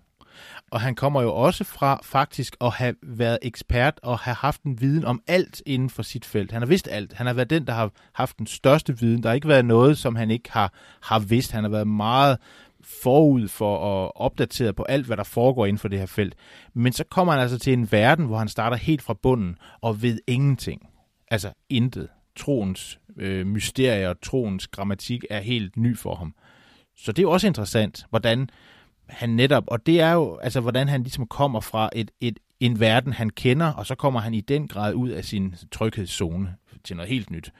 Og 0.73 0.81
han 0.81 0.95
kommer 0.95 1.23
jo 1.23 1.35
også 1.35 1.64
fra 1.64 2.00
faktisk 2.02 2.57
at 2.61 2.73
have 2.73 2.95
været 3.02 3.38
ekspert 3.43 4.00
og 4.02 4.19
have 4.19 4.35
haft 4.35 4.62
en 4.62 4.81
viden 4.81 5.05
om 5.05 5.23
alt 5.26 5.62
inden 5.67 5.91
for 5.91 6.02
sit 6.02 6.25
felt. 6.25 6.52
Han 6.52 6.62
har 6.62 6.67
vidst 6.67 6.88
alt. 6.91 7.12
Han 7.12 7.26
har 7.26 7.35
været 7.35 7.50
den, 7.50 7.67
der 7.67 7.73
har 7.73 7.91
haft 8.12 8.38
den 8.38 8.47
største 8.47 8.99
viden. 8.99 9.23
Der 9.23 9.29
har 9.29 9.35
ikke 9.35 9.49
været 9.49 9.64
noget, 9.64 9.99
som 9.99 10.17
han 10.17 10.31
ikke 10.31 10.52
har, 10.52 10.73
har 11.02 11.19
vidst. 11.19 11.52
Han 11.52 11.64
har 11.64 11.71
været 11.71 11.87
meget 11.87 12.38
forud 13.02 13.49
for 13.49 14.05
at 14.05 14.12
opdatere 14.14 14.73
på 14.73 14.83
alt, 14.83 15.07
hvad 15.07 15.17
der 15.17 15.25
foregår 15.25 15.67
inden 15.67 15.79
for 15.79 15.88
det 15.88 15.99
her 15.99 16.07
felt. 16.07 16.35
Men 16.75 16.93
så 16.93 17.05
kommer 17.11 17.33
han 17.33 17.43
altså 17.43 17.59
til 17.59 17.73
en 17.73 17.93
verden, 17.93 18.26
hvor 18.26 18.38
han 18.38 18.49
starter 18.49 18.76
helt 18.76 19.02
fra 19.02 19.14
bunden 19.14 19.57
og 19.81 20.02
ved 20.02 20.19
ingenting. 20.26 20.88
Altså 21.31 21.52
intet. 21.69 22.09
Troens 22.37 22.99
øh, 23.17 23.47
mysterier 23.47 24.09
og 24.09 24.21
troens 24.21 24.67
grammatik 24.67 25.25
er 25.31 25.41
helt 25.41 25.76
ny 25.76 25.99
for 25.99 26.14
ham. 26.14 26.35
Så 26.97 27.12
det 27.12 27.19
er 27.19 27.23
jo 27.23 27.31
også 27.31 27.47
interessant, 27.47 28.07
hvordan 28.11 28.49
han 29.12 29.31
netop, 29.31 29.64
og 29.66 29.87
det 29.87 30.00
er 30.00 30.12
jo, 30.12 30.37
altså 30.37 30.61
hvordan 30.61 30.88
han 30.88 31.02
ligesom 31.02 31.26
kommer 31.26 31.61
fra 31.61 31.90
et, 31.92 32.11
et, 32.21 32.38
en 32.61 32.81
verden, 32.81 33.12
han 33.12 33.31
kender, 33.31 33.73
og 33.73 33.87
så 33.87 33.95
kommer 33.95 34.21
han 34.21 34.35
i 34.35 34.40
den 34.40 34.69
grad 34.69 34.95
ud 34.95 35.09
af 35.09 35.25
sin 35.25 35.54
tryghedszone 35.73 36.54
til 36.85 36.97
noget 36.97 37.11
helt 37.11 37.31
nyt. 37.31 37.52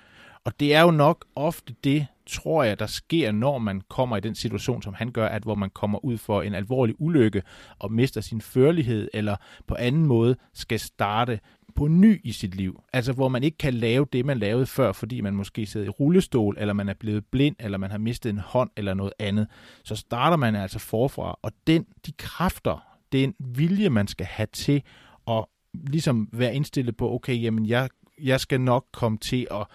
Og 0.45 0.61
det 0.61 0.75
er 0.75 0.81
jo 0.81 0.91
nok 0.91 1.25
ofte 1.37 1.75
det, 1.85 2.07
tror 2.27 2.63
jeg, 2.63 2.79
der 2.79 2.87
sker, 2.87 3.33
når 3.33 3.59
man 3.59 3.81
kommer 3.89 4.17
i 4.17 4.21
den 4.21 4.35
situation, 4.35 4.83
som 4.83 4.95
han 4.95 5.11
gør, 5.11 5.27
at 5.27 5.43
hvor 5.43 5.55
man 5.55 5.71
kommer 5.71 6.05
ud 6.05 6.19
for 6.19 6.43
en 6.43 6.55
alvorlig 6.55 6.95
ulykke 6.99 7.43
og 7.79 7.93
mister 7.93 8.21
sin 8.21 8.41
førlighed, 8.41 9.09
eller 9.15 9.37
på 9.67 9.75
anden 9.75 10.07
måde 10.07 10.37
skal 10.55 10.81
starte 10.81 11.41
på 11.77 11.89
ny 11.89 12.21
i 12.25 12.33
sit 12.33 12.55
liv. 12.55 12.83
Altså 12.93 13.13
hvor 13.13 13.29
man 13.29 13.43
ikke 13.43 13.59
kan 13.59 13.75
lave 13.75 14.07
det, 14.13 14.27
man 14.27 14.39
lavede 14.39 14.67
før, 14.67 14.93
fordi 14.93 15.21
man 15.21 15.35
måske 15.35 15.67
sidder 15.67 15.87
i 15.87 15.91
rullestol, 15.91 16.57
eller 16.59 16.75
man 16.75 16.89
er 16.89 16.95
blevet 16.95 17.25
blind, 17.27 17.57
eller 17.61 17.79
man 17.79 17.91
har 17.91 17.99
mistet 17.99 18.31
en 18.31 18.39
hånd, 18.39 18.71
eller 18.77 18.95
noget 18.95 19.13
andet. 19.19 19.47
Så 19.85 19.97
starter 19.97 20.37
man 20.37 20.55
altså 20.55 20.79
forfra, 20.79 21.39
og 21.43 21.53
den, 21.67 21.87
de 22.07 22.13
kræfter, 22.13 22.85
den 23.13 23.35
vilje, 23.39 23.91
man 23.91 24.09
skal 24.09 24.27
have 24.27 24.49
til 24.53 24.83
at 25.29 25.45
ligesom 25.75 26.29
være 26.33 26.55
indstillet 26.55 26.97
på, 26.97 27.15
okay, 27.15 27.43
jamen 27.43 27.67
jeg, 27.67 27.89
jeg 28.23 28.41
skal 28.41 28.61
nok 28.61 28.87
komme 28.93 29.19
til 29.19 29.47
at, 29.51 29.67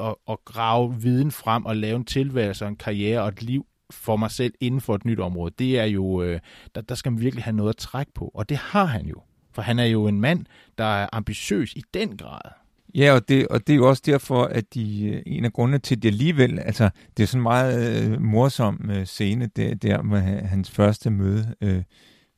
at, 0.00 0.14
at 0.28 0.36
grave 0.44 0.96
viden 1.02 1.30
frem 1.30 1.66
og 1.66 1.76
lave 1.76 1.96
en 1.96 2.04
tilværelse 2.04 2.64
og 2.64 2.68
en 2.68 2.76
karriere 2.76 3.22
og 3.22 3.28
et 3.28 3.42
liv 3.42 3.66
for 3.90 4.16
mig 4.16 4.30
selv 4.30 4.54
inden 4.60 4.80
for 4.80 4.94
et 4.94 5.04
nyt 5.04 5.20
område. 5.20 5.54
Det 5.58 5.78
er 5.78 5.84
jo, 5.84 6.22
øh, 6.22 6.40
der, 6.74 6.80
der 6.80 6.94
skal 6.94 7.12
man 7.12 7.20
virkelig 7.20 7.44
have 7.44 7.56
noget 7.56 7.70
at 7.70 7.76
trække 7.76 8.12
på, 8.12 8.30
og 8.34 8.48
det 8.48 8.56
har 8.56 8.84
han 8.84 9.06
jo. 9.06 9.22
For 9.56 9.62
han 9.62 9.78
er 9.78 9.84
jo 9.84 10.06
en 10.06 10.20
mand, 10.20 10.46
der 10.78 10.84
er 10.84 11.08
ambitiøs 11.12 11.72
i 11.72 11.82
den 11.94 12.16
grad. 12.16 12.50
Ja, 12.94 13.12
og 13.12 13.28
det, 13.28 13.48
og 13.48 13.66
det 13.66 13.72
er 13.72 13.76
jo 13.76 13.88
også 13.88 14.02
derfor, 14.06 14.44
at 14.44 14.74
de, 14.74 15.06
øh, 15.06 15.22
en 15.26 15.44
af 15.44 15.52
grundene 15.52 15.78
til, 15.78 16.02
det 16.02 16.08
alligevel, 16.08 16.58
altså 16.58 16.90
det 17.16 17.22
er 17.22 17.26
sådan 17.26 17.40
en 17.40 17.42
meget 17.42 18.04
øh, 18.04 18.22
morsom 18.22 18.90
øh, 18.90 19.06
scene 19.06 19.50
der, 19.56 19.74
der 19.74 20.02
med 20.02 20.20
hans 20.42 20.70
første 20.70 21.10
møde 21.10 21.54
øh, 21.60 21.82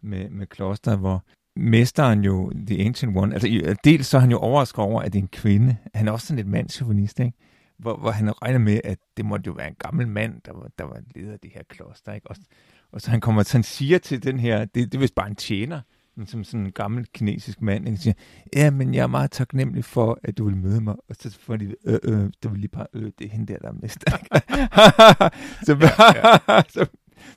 med, 0.03 0.31
med 0.31 0.47
kloster, 0.47 0.97
hvor 0.97 1.25
mesteren 1.57 2.25
jo, 2.25 2.53
The 2.67 2.85
Ancient 2.85 3.17
One, 3.17 3.35
altså 3.35 3.77
dels 3.85 4.07
så 4.07 4.17
er 4.17 4.21
han 4.21 4.31
jo 4.31 4.39
overrasket 4.39 4.79
over, 4.79 5.03
at 5.03 5.13
det 5.13 5.19
er 5.19 5.23
en 5.23 5.29
kvinde. 5.29 5.77
Han 5.95 6.09
er 6.09 6.13
også 6.13 6.27
sådan 6.27 6.37
lidt 6.37 6.49
mandsjuvenist, 6.49 7.21
ikke? 7.21 7.33
Hvor, 7.79 7.97
hvor 7.97 8.11
han 8.11 8.43
regner 8.43 8.59
med, 8.59 8.81
at 8.85 8.99
det 9.17 9.25
måtte 9.25 9.47
jo 9.47 9.53
være 9.53 9.69
en 9.69 9.77
gammel 9.79 10.09
mand, 10.09 10.41
der 10.47 10.53
var, 10.53 10.69
der 10.79 10.85
var 10.85 11.01
leder 11.15 11.33
af 11.33 11.41
det 11.41 11.51
her 11.55 11.63
kloster, 11.69 12.13
ikke? 12.13 12.31
Og, 12.31 12.37
og 12.93 13.01
så 13.01 13.11
han 13.11 13.21
kommer, 13.21 13.43
så 13.43 13.53
han 13.53 13.63
siger 13.63 13.99
til 13.99 14.23
den 14.23 14.41
her, 14.41 14.59
det, 14.59 14.75
det 14.75 14.95
er 14.95 14.99
vist 14.99 15.15
bare 15.15 15.29
en 15.29 15.37
tjener, 15.37 15.81
som 16.27 16.45
sådan 16.45 16.67
en 16.67 16.73
gammel 16.73 17.07
kinesisk 17.15 17.63
mand, 17.63 17.89
ikke? 17.89 18.01
siger, 18.01 18.15
ja, 18.57 18.71
men 18.71 18.95
jeg 18.95 19.03
er 19.03 19.07
meget 19.07 19.31
taknemmelig 19.31 19.85
for, 19.85 20.19
at 20.25 20.39
du 20.39 20.45
vil 20.45 20.57
møde 20.57 20.81
mig. 20.81 20.95
Og 21.09 21.17
så 21.19 21.39
får 21.41 21.57
de, 21.57 21.75
øh, 21.85 21.99
øh, 22.03 22.31
du 22.43 22.49
vil 22.49 22.61
lige 22.61 22.69
bare, 22.69 22.87
øh, 22.95 23.13
det 23.19 23.25
er 23.25 23.29
hende 23.29 23.53
der, 23.53 23.59
der 23.59 23.69
er 23.69 23.73
mest. 23.73 24.05
så, 25.67 25.75
så, 26.75 26.87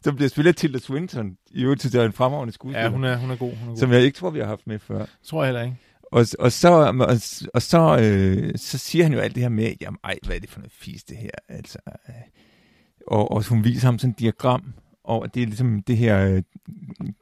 så 0.04 0.14
bliver 0.14 0.30
spillet 0.30 0.56
Tilda 0.56 0.80
Swinton, 0.80 1.38
i 1.52 1.64
øvrigt 1.64 1.82
til 1.82 2.00
en 2.00 2.14
fremragende 2.14 2.54
skuespiller. 2.54 2.84
Ja, 2.84 2.90
hun 2.90 3.04
er, 3.04 3.18
hun 3.18 3.32
er 3.32 3.36
god. 3.36 3.56
Hun 3.56 3.64
er 3.64 3.68
god. 3.68 3.78
Som 3.78 3.92
jeg 3.92 4.02
ikke 4.02 4.16
tror, 4.16 4.30
vi 4.30 4.40
har 4.40 4.48
haft 4.48 4.68
med 4.68 4.80
før. 4.80 5.06
Tror 5.24 5.44
jeg 5.44 5.48
heller 5.48 5.64
ikke. 5.64 5.78
Og, 6.12 6.26
og 6.40 6.52
så, 6.52 6.70
og, 6.70 7.18
og 7.54 7.62
så, 7.62 8.00
øh, 8.02 8.54
så 8.56 8.78
siger 8.78 9.04
han 9.06 9.14
jo 9.14 9.20
alt 9.20 9.36
det 9.36 9.44
her 9.44 9.50
med, 9.50 9.74
jamen 9.82 9.98
ej, 10.04 10.18
hvad 10.26 10.36
er 10.36 10.40
det 10.40 10.50
for 10.50 10.60
noget 10.60 10.72
fisk 10.72 11.10
det 11.10 11.18
her? 11.18 11.30
Altså, 11.50 11.78
øh, 11.88 12.16
og, 13.08 13.32
og 13.32 13.48
hun 13.50 13.64
viser 13.64 13.88
ham 13.88 14.00
sådan 14.00 14.12
et 14.12 14.20
diagram, 14.20 14.74
og 15.04 15.34
det 15.34 15.44
er 15.44 15.48
ligesom 15.48 15.84
det 15.84 15.98
her 15.98 16.28
øh, 16.28 16.44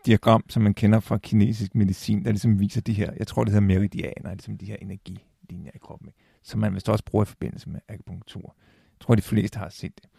diagram, 0.06 0.44
som 0.50 0.64
man 0.64 0.74
kender 0.74 1.00
fra 1.00 1.18
kinesisk 1.18 1.76
medicin, 1.76 2.26
der 2.26 2.32
ligesom 2.32 2.60
viser 2.60 2.82
de 2.82 2.94
her, 2.94 3.12
jeg 3.20 3.28
tror 3.28 3.44
det 3.44 3.54
hedder 3.54 3.68
meridianer, 3.68 4.32
ligesom 4.32 4.58
de 4.58 4.66
her 4.66 4.76
energilinjer 4.82 5.72
i 5.76 5.78
kroppen, 5.82 6.10
som 6.44 6.60
man 6.60 6.76
vist 6.76 6.90
også 6.90 7.04
bruger 7.06 7.26
i 7.26 7.28
forbindelse 7.28 7.70
med 7.70 7.80
akupunktur. 7.90 8.56
Jeg 9.00 9.06
tror, 9.06 9.16
de 9.16 9.22
fleste 9.22 9.60
har 9.60 9.70
set 9.70 9.92
det. 9.96 10.10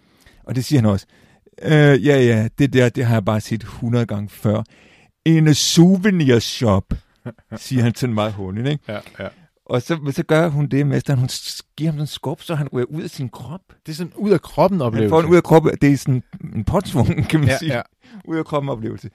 Og 0.45 0.55
det 0.55 0.65
siger 0.65 0.81
han 0.81 0.91
også, 0.91 1.07
øh, 1.63 2.07
ja 2.07 2.21
ja, 2.21 2.49
det 2.59 2.73
der, 2.73 2.89
det 2.89 3.05
har 3.05 3.15
jeg 3.15 3.25
bare 3.25 3.41
set 3.41 3.63
100 3.63 4.07
gange 4.07 4.29
før. 4.29 4.63
En 5.25 5.55
souvenir 5.55 6.39
shop, 6.39 6.95
siger 7.57 7.83
han 7.83 7.95
sådan 7.95 8.15
meget 8.15 8.33
håndigt, 8.33 8.69
ikke? 8.69 8.85
Ja, 8.89 8.99
ja. 9.19 9.29
Og 9.71 9.83
så, 9.83 10.13
så 10.15 10.23
gør 10.23 10.49
hun 10.49 10.67
det, 10.67 10.87
mesteren. 10.87 11.19
Hun 11.19 11.29
giver 11.77 11.91
ham 11.91 11.95
sådan 11.95 12.01
en 12.01 12.07
skub, 12.07 12.43
så 12.43 12.55
han 12.55 12.69
ryger 12.69 12.87
ud 12.87 13.03
af 13.03 13.11
sin 13.11 13.29
krop. 13.29 13.61
Det 13.87 13.93
er 13.93 13.97
sådan 13.97 14.13
ud 14.17 14.31
af 14.31 14.41
kroppen 14.41 14.81
oplevelse. 14.81 15.15
Han 15.15 15.23
får 15.23 15.27
en 15.27 15.33
ud 15.33 15.37
af 15.37 15.43
kroppen. 15.43 15.73
Det 15.81 15.93
er 15.93 15.97
sådan 15.97 16.23
en 16.55 16.65
påtvungen, 16.65 17.25
kan 17.25 17.41
man 17.41 17.49
ja, 17.49 17.59
sige. 17.59 17.75
Ja. 17.75 17.83
Ud 18.25 18.37
af 18.37 18.45
kroppen 18.45 18.69
oplevelse. 18.69 19.11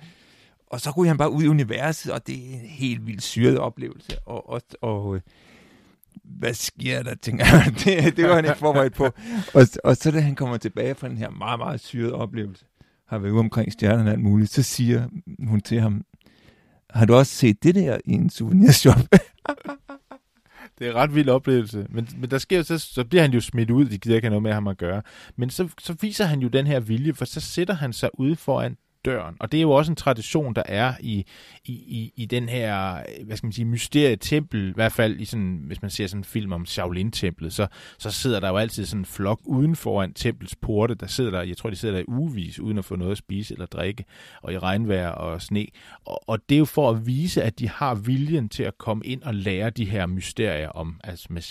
Og 0.68 0.82
så 0.82 0.92
ryger 0.98 1.08
han 1.08 1.18
bare 1.18 1.32
ud 1.32 1.44
i 1.44 1.48
universet, 1.48 2.12
og 2.12 2.28
det 2.28 2.36
er 2.36 2.54
en 2.54 2.60
helt 2.60 3.08
vildt 3.08 3.24
syret 3.24 3.58
oplevelse. 3.58 4.20
Og, 4.26 4.50
og, 4.50 4.62
og 4.82 5.16
øh, 5.16 5.22
hvad 6.24 6.54
sker 6.54 7.04
der, 7.04 7.16
tænker 7.16 7.46
jeg. 7.46 7.74
det, 7.86 8.18
det 8.18 8.30
var 8.30 8.36
han 8.36 8.46
ikke 8.46 8.58
forberedt 8.58 8.94
på. 8.94 9.06
Og, 9.54 9.68
og 9.84 9.98
så 9.98 10.12
da 10.12 10.20
han 10.20 10.36
kommer 10.36 10.58
tilbage 10.58 10.96
fra 10.96 11.10
den 11.10 11.18
her 11.18 11.30
meget, 11.30 11.60
meget 11.60 11.80
syrede 11.80 12.14
oplevelse, 12.14 12.66
har 13.08 13.18
været 13.18 13.32
ude 13.32 13.40
omkring 13.40 13.74
stjernerne 13.74 14.10
og 14.10 14.14
alt 14.14 14.24
muligt, 14.24 14.52
så 14.52 14.64
siger 14.64 15.08
hun 15.48 15.62
til 15.62 15.82
ham, 15.82 16.06
har 16.90 17.06
du 17.06 17.16
også 17.16 17.36
set 17.36 17.64
det 17.64 17.76
der 17.76 17.98
i 18.06 18.12
en 18.12 18.30
souvenirshop? 18.30 19.00
det 20.80 20.88
er 20.88 20.92
en 20.92 20.96
ret 20.96 21.16
vild 21.16 21.30
oplevelse. 21.30 21.88
Men, 21.90 22.08
men 22.18 22.32
der 22.32 22.38
sker 22.38 22.64
så, 22.64 22.78
så 22.78 23.04
bliver 23.04 23.22
han 23.22 23.34
jo 23.34 23.42
smidt 23.42 23.72
ud, 23.72 23.86
de 23.86 23.98
gider 23.98 24.16
ikke 24.16 24.26
have 24.26 24.30
noget 24.30 24.44
med 24.44 24.54
ham 24.54 24.68
at 24.68 24.78
gøre. 24.78 25.02
Men 25.36 25.50
så, 25.50 25.70
så 25.80 25.96
viser 26.02 26.26
han 26.26 26.40
jo 26.40 26.48
den 26.48 26.68
her 26.68 26.80
vilje, 26.80 27.14
for 27.14 27.26
så 27.26 27.40
sætter 27.40 27.74
han 27.74 27.94
sig 27.94 28.20
ude 28.20 28.36
foran 28.36 28.78
døren. 29.06 29.36
Og 29.40 29.52
det 29.52 29.58
er 29.58 29.62
jo 29.62 29.72
også 29.72 29.92
en 29.92 29.96
tradition, 29.96 30.56
der 30.56 30.64
er 30.66 30.94
i, 31.00 31.26
i, 31.66 31.74
i, 31.74 32.14
i 32.16 32.26
den 32.26 32.50
her, 32.50 33.04
hvad 33.26 33.38
skal 33.38 33.48
man 33.48 33.54
sige, 33.54 33.66
mysterietempel, 33.66 34.70
i 34.70 34.74
hvert 34.76 34.92
fald 34.92 35.20
i 35.20 35.26
sådan, 35.26 35.62
hvis 35.68 35.82
man 35.82 35.92
ser 35.92 36.08
sådan 36.08 36.20
en 36.20 36.24
film 36.24 36.52
om 36.52 36.66
Shaolin-templet, 36.66 37.54
så, 37.54 37.68
så 37.98 38.12
sidder 38.12 38.40
der 38.40 38.50
jo 38.50 38.58
altid 38.58 38.86
sådan 38.86 39.02
en 39.02 39.06
flok 39.06 39.40
uden 39.46 39.76
foran 39.76 40.14
templets 40.14 40.56
porte, 40.56 40.96
der 40.96 41.08
sidder 41.08 41.32
der, 41.32 41.42
jeg 41.42 41.58
tror, 41.58 41.70
de 41.70 41.76
sidder 41.76 41.96
der 41.96 42.02
i 42.02 42.06
ugevis, 42.08 42.60
uden 42.60 42.78
at 42.78 42.86
få 42.86 42.96
noget 42.96 43.12
at 43.12 43.18
spise 43.18 43.54
eller 43.54 43.66
drikke, 43.66 44.06
og 44.42 44.54
i 44.54 44.60
regnvejr 44.60 45.10
og 45.10 45.42
sne. 45.42 45.68
Og, 46.06 46.30
og 46.30 46.40
det 46.50 46.56
er 46.56 46.60
jo 46.60 46.66
for 46.66 46.90
at 46.90 47.08
vise, 47.08 47.44
at 47.44 47.60
de 47.60 47.70
har 47.70 47.96
viljen 47.96 48.50
til 48.50 48.64
at 48.64 48.78
komme 48.78 49.06
ind 49.06 49.24
og 49.24 49.36
lære 49.36 49.70
de 49.70 49.86
her 49.86 50.06
mysterier 50.06 50.70
om, 50.70 51.00
altså 51.04 51.28
med 51.30 51.42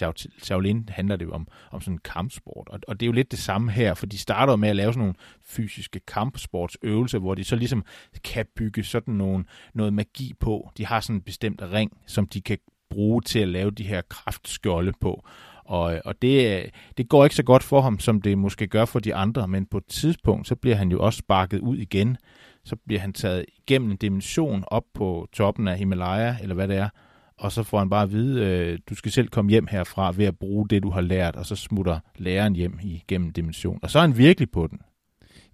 Shaolin 0.42 0.88
handler 0.88 1.16
det 1.16 1.25
jo 1.25 1.32
om, 1.32 1.49
om 1.70 1.80
sådan 1.80 1.94
en 1.94 1.99
kampsport, 1.99 2.68
og, 2.68 2.80
og 2.88 3.00
det 3.00 3.06
er 3.06 3.08
jo 3.08 3.12
lidt 3.12 3.30
det 3.30 3.38
samme 3.38 3.70
her, 3.70 3.94
for 3.94 4.06
de 4.06 4.18
starter 4.18 4.56
med 4.56 4.68
at 4.68 4.76
lave 4.76 4.92
sådan 4.92 5.00
nogle 5.00 5.14
fysiske 5.42 6.00
kampsportsøvelser, 6.00 7.18
hvor 7.18 7.34
de 7.34 7.43
så 7.44 7.56
ligesom 7.56 7.84
kan 8.24 8.46
bygge 8.56 8.84
sådan 8.84 9.14
nogle, 9.14 9.44
noget 9.74 9.92
magi 9.92 10.32
på. 10.40 10.70
De 10.76 10.86
har 10.86 11.00
sådan 11.00 11.16
en 11.16 11.22
bestemt 11.22 11.62
ring, 11.62 11.92
som 12.06 12.26
de 12.26 12.40
kan 12.40 12.58
bruge 12.90 13.22
til 13.22 13.38
at 13.38 13.48
lave 13.48 13.70
de 13.70 13.84
her 13.84 14.02
kraftskjolde 14.08 14.92
på. 15.00 15.26
Og, 15.64 16.00
og 16.04 16.22
det, 16.22 16.64
det 16.96 17.08
går 17.08 17.24
ikke 17.24 17.36
så 17.36 17.42
godt 17.42 17.62
for 17.62 17.80
ham, 17.80 17.98
som 17.98 18.22
det 18.22 18.38
måske 18.38 18.66
gør 18.66 18.84
for 18.84 18.98
de 18.98 19.14
andre, 19.14 19.48
men 19.48 19.66
på 19.66 19.76
et 19.76 19.86
tidspunkt, 19.86 20.48
så 20.48 20.54
bliver 20.54 20.76
han 20.76 20.90
jo 20.90 21.00
også 21.00 21.18
sparket 21.18 21.60
ud 21.60 21.76
igen. 21.76 22.16
Så 22.64 22.76
bliver 22.86 23.00
han 23.00 23.12
taget 23.12 23.44
igennem 23.58 23.90
en 23.90 23.96
dimension 23.96 24.64
op 24.66 24.84
på 24.94 25.28
toppen 25.32 25.68
af 25.68 25.78
Himalaya, 25.78 26.36
eller 26.42 26.54
hvad 26.54 26.68
det 26.68 26.76
er, 26.76 26.88
og 27.36 27.52
så 27.52 27.62
får 27.62 27.78
han 27.78 27.90
bare 27.90 28.02
at 28.02 28.12
vide, 28.12 28.46
øh, 28.46 28.78
du 28.90 28.94
skal 28.94 29.12
selv 29.12 29.28
komme 29.28 29.50
hjem 29.50 29.66
herfra 29.66 30.12
ved 30.16 30.24
at 30.24 30.38
bruge 30.38 30.68
det, 30.68 30.82
du 30.82 30.90
har 30.90 31.00
lært, 31.00 31.36
og 31.36 31.46
så 31.46 31.56
smutter 31.56 32.00
læreren 32.16 32.56
hjem 32.56 32.78
igennem 32.82 33.32
dimension. 33.32 33.78
Og 33.82 33.90
så 33.90 33.98
er 33.98 34.02
han 34.02 34.18
virkelig 34.18 34.50
på 34.50 34.66
den. 34.66 34.80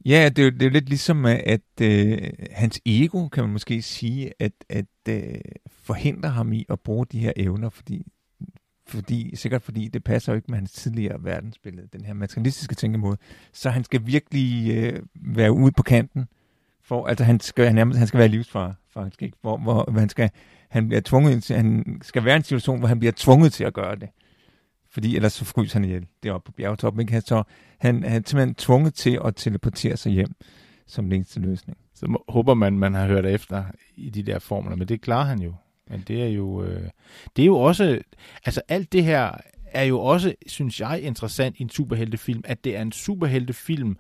Ja, 0.05 0.29
det 0.29 0.39
er, 0.39 0.45
jo, 0.45 0.51
det 0.51 0.63
er 0.63 0.67
jo 0.67 0.73
lidt 0.73 0.89
ligesom, 0.89 1.27
øh, 1.27 1.39
at 1.47 1.81
øh, 1.83 2.19
hans 2.53 2.81
ego, 2.87 3.29
kan 3.29 3.45
man 3.45 3.53
måske 3.53 3.83
sige, 3.83 4.33
at, 4.39 4.53
at 4.69 4.87
øh, 5.09 5.35
forhindrer 5.69 6.31
ham 6.31 6.53
i 6.53 6.67
at 6.69 6.81
bruge 6.81 7.07
de 7.07 7.19
her 7.19 7.33
evner, 7.37 7.69
fordi, 7.69 8.07
fordi, 8.87 9.37
sikkert 9.37 9.63
fordi 9.63 9.89
det 9.89 10.05
passer 10.05 10.33
jo 10.33 10.37
ikke 10.37 10.51
med 10.51 10.59
hans 10.59 10.73
tidligere 10.73 11.25
verdensbillede, 11.25 11.89
den 11.93 12.05
her 12.05 12.15
materialistiske 12.15 12.75
tænkemåde. 12.75 13.17
Så 13.53 13.71
han 13.71 13.85
skal 13.85 14.07
virkelig 14.07 14.77
øh, 14.77 15.03
være 15.15 15.53
ude 15.53 15.73
på 15.73 15.83
kanten, 15.83 16.29
for, 16.83 17.07
altså 17.07 17.25
han 17.25 17.41
skal, 17.41 17.67
han, 17.67 17.93
han 17.93 18.07
skal 18.07 18.19
være 18.19 18.29
livsfar, 18.29 18.75
faktisk, 18.91 19.35
hvor, 19.41 19.57
hvor 19.57 19.99
han 19.99 20.09
skal, 20.09 20.31
han 20.69 20.89
bliver 20.89 21.01
tvunget 21.01 21.43
til, 21.43 21.57
han 21.57 21.99
skal 22.03 22.25
være 22.25 22.35
i 22.35 22.37
en 22.37 22.45
situation, 22.45 22.79
hvor 22.79 22.89
han 22.89 22.99
bliver 22.99 23.13
tvunget 23.17 23.53
til 23.53 23.65
at 23.65 23.75
gøre 23.75 23.97
det 23.97 24.09
fordi 24.93 25.17
ellers 25.17 25.33
så 25.33 25.45
fryser 25.45 25.75
han 25.75 25.85
ihjel 25.85 26.07
deroppe 26.23 26.47
på 26.47 26.53
bjergtoppen. 26.53 27.01
Ikke? 27.01 27.21
Så 27.21 27.43
han, 27.79 28.03
han 28.03 28.23
er 28.23 28.27
simpelthen 28.27 28.55
tvunget 28.55 28.95
til 28.95 29.21
at 29.25 29.37
teleportere 29.37 29.97
sig 29.97 30.13
hjem 30.13 30.35
som 30.87 31.05
den 31.05 31.13
eneste 31.13 31.41
løsning. 31.41 31.79
Så 31.95 32.07
må, 32.07 32.25
håber 32.29 32.55
man, 32.55 32.79
man 32.79 32.95
har 32.95 33.07
hørt 33.07 33.27
efter 33.27 33.65
i 33.97 34.11
de 34.11 34.23
der 34.23 34.39
formler, 34.39 34.77
men 34.77 34.89
det 34.89 35.01
klarer 35.01 35.25
han 35.25 35.43
jo. 35.43 35.55
Men 35.91 36.05
det 36.09 36.23
er 36.23 36.29
jo, 36.29 36.63
øh, 36.63 36.89
det 37.37 37.43
er 37.43 37.47
jo 37.47 37.59
også, 37.59 38.01
altså 38.45 38.63
alt 38.69 38.93
det 38.93 39.05
her 39.05 39.33
er 39.65 39.85
jo 39.85 40.01
også, 40.01 40.35
synes 40.47 40.81
jeg, 40.81 41.03
interessant 41.03 41.57
i 41.59 41.63
en 41.63 41.71
superheltefilm, 41.71 42.43
at 42.45 42.65
det 42.65 42.77
er 42.77 42.83
en 42.83 42.93
superheltefilm 42.93 43.97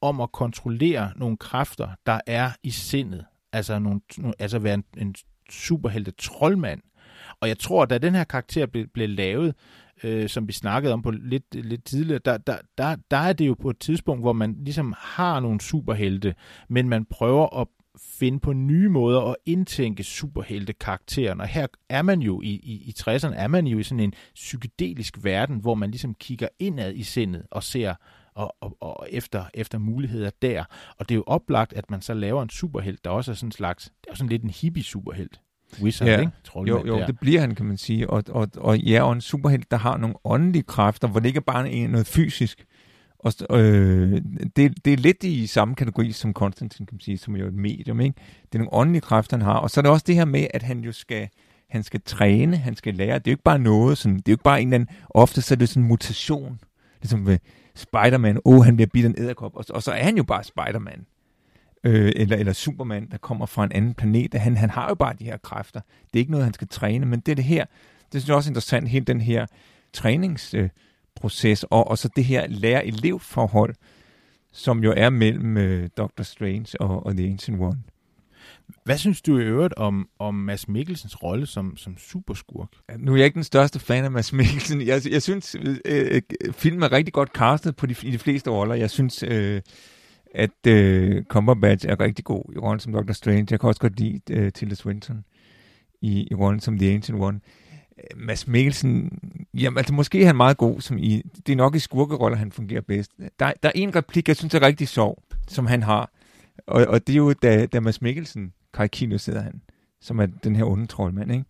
om 0.00 0.20
at 0.20 0.32
kontrollere 0.32 1.12
nogle 1.16 1.36
kræfter, 1.36 1.88
der 2.06 2.20
er 2.26 2.50
i 2.62 2.70
sindet. 2.70 3.24
Altså, 3.52 3.78
nogle, 3.78 4.00
altså 4.38 4.58
være 4.58 4.74
en, 4.74 4.84
en 4.96 5.14
superhelte 5.50 6.10
troldmand. 6.10 6.80
Og 7.40 7.48
jeg 7.48 7.58
tror, 7.58 7.82
at 7.82 7.90
da 7.90 7.98
den 7.98 8.14
her 8.14 8.24
karakter 8.24 8.66
blev, 8.66 8.86
blev 8.86 9.08
lavet, 9.08 9.54
øh, 10.04 10.28
som 10.28 10.48
vi 10.48 10.52
snakkede 10.52 10.92
om 10.92 11.02
på 11.02 11.10
lidt, 11.10 11.54
lidt 11.54 11.84
tidligere, 11.84 12.20
der, 12.24 12.36
der, 12.38 12.56
der, 12.78 12.96
der 13.10 13.16
er 13.16 13.32
det 13.32 13.46
jo 13.46 13.54
på 13.54 13.70
et 13.70 13.78
tidspunkt, 13.78 14.22
hvor 14.22 14.32
man 14.32 14.56
ligesom 14.64 14.94
har 14.98 15.40
nogle 15.40 15.60
superhelte, 15.60 16.34
men 16.68 16.88
man 16.88 17.04
prøver 17.04 17.60
at 17.60 17.68
finde 17.98 18.40
på 18.40 18.52
nye 18.52 18.88
måder 18.88 19.20
at 19.20 19.36
indtænke 19.46 20.04
superheltekarakteren. 20.04 21.40
Og 21.40 21.46
her 21.46 21.66
er 21.88 22.02
man 22.02 22.20
jo 22.20 22.40
i, 22.42 22.46
i, 22.46 22.72
i 22.72 22.94
60'erne, 22.98 23.34
er 23.34 23.48
man 23.48 23.66
jo 23.66 23.78
i 23.78 23.82
sådan 23.82 24.00
en 24.00 24.14
psykedelisk 24.34 25.24
verden, 25.24 25.58
hvor 25.58 25.74
man 25.74 25.90
ligesom 25.90 26.14
kigger 26.14 26.48
indad 26.58 26.94
i 26.94 27.02
sindet 27.02 27.42
og 27.50 27.62
ser 27.62 27.94
og, 28.34 28.56
og, 28.60 28.76
og 28.80 29.06
efter, 29.10 29.44
efter 29.54 29.78
muligheder 29.78 30.30
der. 30.42 30.64
Og 30.98 31.08
det 31.08 31.14
er 31.14 31.16
jo 31.16 31.24
oplagt, 31.26 31.72
at 31.72 31.90
man 31.90 32.02
så 32.02 32.14
laver 32.14 32.42
en 32.42 32.50
superhelt, 32.50 33.04
der 33.04 33.10
også 33.10 33.30
er 33.30 33.34
sådan 33.34 33.48
en 33.48 33.52
slags, 33.52 33.84
det 33.84 34.10
er 34.10 34.14
sådan 34.14 34.28
lidt 34.28 34.42
en 34.42 34.50
hippie-superhelt. 34.50 35.40
Wizard, 35.82 36.08
ja. 36.08 36.20
ikke? 36.20 36.32
jo, 36.56 36.86
jo, 36.86 36.98
der. 36.98 37.06
det 37.06 37.18
bliver 37.20 37.40
han, 37.40 37.54
kan 37.54 37.66
man 37.66 37.76
sige. 37.76 38.10
Og, 38.10 38.24
og, 38.28 38.48
og 38.56 38.78
ja, 38.78 39.02
og 39.02 39.12
en 39.12 39.20
superhelt, 39.20 39.70
der 39.70 39.76
har 39.76 39.96
nogle 39.96 40.16
åndelige 40.24 40.62
kræfter, 40.62 41.08
hvor 41.08 41.20
det 41.20 41.26
ikke 41.26 41.36
er 41.36 41.52
bare 41.52 41.88
noget 41.88 42.06
fysisk. 42.06 42.64
Og, 43.18 43.32
øh, 43.50 44.22
det, 44.56 44.84
det 44.84 44.92
er 44.92 44.96
lidt 44.96 45.24
i 45.24 45.46
samme 45.46 45.74
kategori 45.74 46.12
som 46.12 46.32
Konstantin, 46.32 46.86
kan 46.86 46.94
man 46.94 47.00
sige, 47.00 47.18
som 47.18 47.36
jo 47.36 47.44
er 47.44 47.48
et 47.48 47.54
medium. 47.54 48.00
Ikke? 48.00 48.14
Det 48.42 48.54
er 48.54 48.58
nogle 48.58 48.72
åndelige 48.72 49.00
kræfter, 49.00 49.36
han 49.36 49.44
har. 49.44 49.56
Og 49.56 49.70
så 49.70 49.80
er 49.80 49.82
det 49.82 49.90
også 49.90 50.04
det 50.06 50.14
her 50.14 50.24
med, 50.24 50.46
at 50.54 50.62
han 50.62 50.80
jo 50.80 50.92
skal, 50.92 51.28
han 51.70 51.82
skal 51.82 52.00
træne, 52.04 52.56
han 52.56 52.76
skal 52.76 52.94
lære. 52.94 53.18
Det 53.18 53.26
er 53.26 53.30
jo 53.30 53.34
ikke 53.34 53.42
bare 53.42 53.58
noget, 53.58 53.98
sådan, 53.98 54.16
det 54.16 54.28
er 54.28 54.32
jo 54.32 54.34
ikke 54.34 54.44
bare 54.44 54.60
en 54.62 54.68
eller 54.68 54.74
anden, 54.74 54.96
ofte 55.10 55.42
så 55.42 55.54
er 55.54 55.56
det 55.56 55.68
sådan 55.68 55.82
en 55.82 55.88
mutation. 55.88 56.60
Ligesom 57.02 57.26
ved 57.26 57.38
Spider-Man, 57.74 58.38
åh, 58.44 58.58
oh, 58.58 58.64
han 58.64 58.76
bliver 58.76 58.88
bidt 58.92 59.06
en 59.06 59.14
æderkop, 59.18 59.56
og, 59.56 59.64
og 59.70 59.82
så 59.82 59.92
er 59.92 60.04
han 60.04 60.16
jo 60.16 60.22
bare 60.22 60.44
Spider-Man 60.44 61.06
øh, 61.84 62.12
eller, 62.16 62.36
eller 62.36 62.52
Superman, 62.52 63.08
der 63.10 63.18
kommer 63.18 63.46
fra 63.46 63.64
en 63.64 63.72
anden 63.72 63.94
planet. 63.94 64.34
Han, 64.34 64.56
han 64.56 64.70
har 64.70 64.88
jo 64.88 64.94
bare 64.94 65.14
de 65.18 65.24
her 65.24 65.36
kræfter. 65.36 65.80
Det 65.80 66.14
er 66.14 66.18
ikke 66.18 66.30
noget, 66.30 66.44
han 66.44 66.54
skal 66.54 66.68
træne, 66.68 67.06
men 67.06 67.20
det 67.20 67.32
er 67.32 67.36
det 67.36 67.44
her. 67.44 67.64
Det 68.12 68.20
synes 68.20 68.28
jeg 68.28 68.36
også 68.36 68.48
er 68.48 68.50
interessant, 68.50 68.88
hele 68.88 69.04
den 69.04 69.20
her 69.20 69.46
træningsproces, 69.92 71.64
øh, 71.64 71.68
og, 71.70 71.88
og 71.88 71.98
så 71.98 72.08
det 72.16 72.24
her 72.24 72.46
lærer-elev-forhold, 72.46 73.74
som 74.52 74.84
jo 74.84 74.94
er 74.96 75.10
mellem 75.10 75.56
øh, 75.56 75.88
Dr. 75.96 76.22
Strange 76.22 76.80
og, 76.80 77.06
og 77.06 77.16
The 77.16 77.26
Ancient 77.26 77.60
One. 77.60 77.82
Hvad 78.84 78.98
synes 78.98 79.22
du 79.22 79.38
i 79.38 79.42
øvrigt 79.42 79.74
om, 79.74 80.08
om 80.18 80.34
Mads 80.34 80.68
Mikkelsens 80.68 81.22
rolle 81.22 81.46
som, 81.46 81.76
som 81.76 81.98
superskurk? 81.98 82.68
Ja, 82.90 82.96
nu 82.98 83.12
er 83.12 83.16
jeg 83.16 83.24
ikke 83.24 83.34
den 83.34 83.44
største 83.44 83.78
fan 83.78 84.04
af 84.04 84.10
Mads 84.10 84.32
Mikkelsen. 84.32 84.86
Jeg, 84.86 85.02
jeg 85.10 85.22
synes, 85.22 85.56
øh, 85.58 85.76
øh, 85.84 86.22
filmen 86.52 86.82
er 86.82 86.92
rigtig 86.92 87.12
godt 87.12 87.28
castet 87.28 87.76
på 87.76 87.86
de, 87.86 87.94
i 88.02 88.10
de 88.10 88.18
fleste 88.18 88.50
roller. 88.50 88.74
Jeg 88.74 88.90
synes, 88.90 89.22
øh, 89.22 89.60
at 90.34 90.66
øh, 90.66 91.24
Cumberbatch 91.24 91.86
er 91.88 92.00
rigtig 92.00 92.24
god 92.24 92.44
i 92.54 92.58
rollen 92.58 92.80
som 92.80 92.92
Doctor 92.92 93.14
Strange. 93.14 93.46
Jeg 93.50 93.60
kan 93.60 93.68
også 93.68 93.80
godt 93.80 94.00
lide 94.00 94.20
øh, 94.30 94.52
Tilda 94.52 94.74
Swinton 94.74 95.24
i, 96.00 96.28
i 96.30 96.34
rollen 96.34 96.60
som 96.60 96.78
The 96.78 96.94
Ancient 96.94 97.20
One. 97.20 97.40
Øh, 97.98 98.20
Mads 98.26 98.46
Mikkelsen, 98.46 99.18
jamen 99.54 99.78
altså 99.78 99.94
måske 99.94 100.22
er 100.22 100.26
han 100.26 100.36
meget 100.36 100.56
god, 100.56 100.80
som 100.80 100.98
i, 100.98 101.22
det 101.46 101.52
er 101.52 101.56
nok 101.56 101.74
i 101.74 101.78
skurkeroller, 101.78 102.38
han 102.38 102.52
fungerer 102.52 102.80
bedst. 102.80 103.10
Der, 103.18 103.52
der 103.62 103.68
er 103.68 103.72
en 103.74 103.96
replik, 103.96 104.28
jeg 104.28 104.36
synes 104.36 104.54
er 104.54 104.62
rigtig 104.62 104.88
sjov, 104.88 105.22
som 105.48 105.66
han 105.66 105.82
har, 105.82 106.10
og, 106.66 106.86
og 106.86 107.06
det 107.06 107.12
er 107.12 107.16
jo, 107.16 107.32
da, 107.32 107.66
da 107.66 107.80
Mads 107.80 108.02
Mikkelsen, 108.02 108.52
Kai 108.74 108.88
Kino 108.88 109.18
sidder 109.18 109.40
han, 109.40 109.60
som 110.00 110.18
er 110.18 110.26
den 110.26 110.56
her 110.56 110.64
onde 110.64 110.86
troldmand, 110.86 111.32
ikke? 111.32 111.44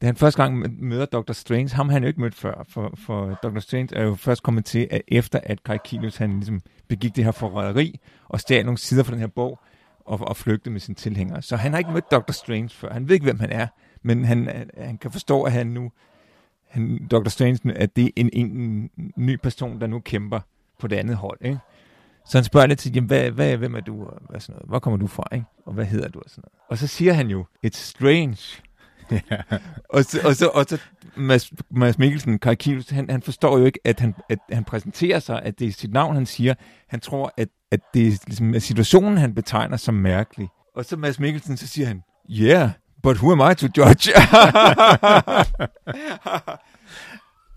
Da 0.00 0.06
han 0.06 0.16
første 0.16 0.42
gang 0.42 0.82
møder 0.84 1.06
Dr. 1.06 1.32
Strange, 1.32 1.74
ham 1.74 1.88
har 1.88 1.92
han 1.92 2.02
jo 2.02 2.08
ikke 2.08 2.20
mødt 2.20 2.34
før, 2.34 2.64
for, 2.68 2.92
for 2.96 3.38
Dr. 3.42 3.58
Strange 3.58 3.96
er 3.96 4.04
jo 4.04 4.14
først 4.14 4.42
kommet 4.42 4.64
til, 4.64 4.88
at 4.90 5.02
efter 5.08 5.40
at 5.42 5.62
Kai 5.62 5.78
han 6.16 6.32
ligesom 6.32 6.60
begik 6.88 7.16
det 7.16 7.24
her 7.24 7.32
forræderi, 7.32 8.00
og 8.28 8.40
stjal 8.40 8.64
nogle 8.64 8.78
sider 8.78 9.02
fra 9.02 9.12
den 9.12 9.20
her 9.20 9.26
bog, 9.26 9.58
og, 10.00 10.20
og 10.20 10.36
flygtede 10.36 10.70
med 10.70 10.80
sin 10.80 10.94
tilhænger. 10.94 11.40
Så 11.40 11.56
han 11.56 11.72
har 11.72 11.78
ikke 11.78 11.90
mødt 11.90 12.10
Dr. 12.10 12.32
Strange 12.32 12.68
før. 12.68 12.92
Han 12.92 13.08
ved 13.08 13.14
ikke, 13.14 13.24
hvem 13.24 13.40
han 13.40 13.50
er, 13.50 13.66
men 14.02 14.24
han, 14.24 14.70
han 14.78 14.98
kan 14.98 15.10
forstå, 15.10 15.42
at 15.42 15.52
han 15.52 15.66
nu, 15.66 15.92
han, 16.68 17.08
Dr. 17.10 17.28
Strange, 17.28 17.72
at 17.76 17.96
det 17.96 18.04
er 18.04 18.10
en, 18.16 18.30
en, 18.32 18.50
en 18.50 19.12
ny 19.16 19.36
person, 19.42 19.80
der 19.80 19.86
nu 19.86 20.00
kæmper 20.00 20.40
på 20.78 20.86
det 20.86 20.96
andet 20.96 21.16
hold. 21.16 21.38
Ikke? 21.40 21.58
Så 22.26 22.38
han 22.38 22.44
spørger 22.44 22.66
lidt 22.66 22.78
til, 22.78 22.94
jamen, 22.94 23.06
hvad, 23.06 23.30
hvad, 23.30 23.56
hvem 23.56 23.74
er 23.74 23.80
du, 23.80 24.04
og 24.04 24.20
hvad 24.28 24.40
sådan 24.40 24.52
noget? 24.52 24.68
hvor 24.68 24.78
kommer 24.78 24.96
du 24.96 25.06
fra, 25.06 25.24
ikke? 25.32 25.46
og 25.66 25.72
hvad 25.72 25.84
hedder 25.84 26.08
du? 26.08 26.18
Og, 26.18 26.30
sådan 26.30 26.42
noget. 26.44 26.70
og 26.70 26.78
så 26.78 26.86
siger 26.86 27.12
han 27.12 27.26
jo, 27.26 27.44
it's 27.66 27.76
strange 27.76 28.62
og, 29.94 30.04
så, 30.04 30.20
og, 30.24 30.36
så, 30.36 30.46
og 30.54 30.64
så 30.68 30.78
Mads, 31.16 31.52
Mads 31.70 31.98
Mikkelsen, 31.98 32.38
Karikinus, 32.38 32.88
han, 32.90 33.10
han 33.10 33.22
forstår 33.22 33.58
jo 33.58 33.64
ikke, 33.64 33.78
at 33.84 34.00
han, 34.00 34.14
at 34.28 34.38
han 34.52 34.64
præsenterer 34.64 35.18
sig, 35.18 35.42
at 35.42 35.58
det 35.58 35.68
er 35.68 35.72
sit 35.72 35.92
navn, 35.92 36.14
han 36.14 36.26
siger. 36.26 36.54
Han 36.88 37.00
tror, 37.00 37.32
at, 37.36 37.48
at 37.70 37.80
det 37.94 38.06
er 38.06 38.12
ligesom, 38.26 38.60
situationen, 38.60 39.18
han 39.18 39.34
betegner 39.34 39.76
som 39.76 39.94
mærkelig. 39.94 40.48
Og 40.76 40.84
så 40.84 40.96
Mads 40.96 41.20
Mikkelsen, 41.20 41.56
så 41.56 41.66
siger 41.66 41.86
han, 41.86 42.02
yeah, 42.30 42.70
but 43.02 43.16
who 43.16 43.32
am 43.32 43.52
I 43.52 43.54
to 43.54 43.66
judge? 43.76 44.12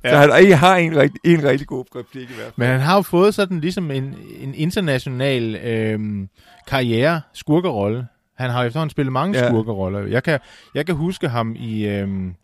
Ja. 0.04 0.10
Så 0.10 0.18
han 0.18 0.58
har 0.58 0.76
en, 0.76 0.98
rigtig, 0.98 1.20
en 1.24 1.44
rigtig 1.44 1.68
god 1.68 1.86
replik 1.96 2.30
i 2.30 2.34
hvert 2.34 2.46
fald. 2.46 2.54
Men 2.58 2.68
han 2.68 2.80
har 2.80 2.96
jo 2.96 3.02
fået 3.02 3.36
sådan 3.36 3.60
ligesom 3.60 3.92
en, 3.92 4.16
en 4.39 4.54
international 4.54 5.56
øhm, 5.56 6.30
karriere, 6.68 7.22
skurkerolle. 7.34 8.08
Han 8.36 8.50
har 8.50 8.63
efterhånden 8.63 8.89
spillet 8.89 9.13
mange 9.13 9.39
ja. 9.39 9.48
skurkeroller. 9.48 10.00
Jeg 10.00 10.24
kan, 10.24 10.39
jeg 10.76 10.86
kan 10.86 10.96
huske 10.96 11.30
ham 11.30 11.56
i, 11.60 11.86
øhm, 11.86 12.36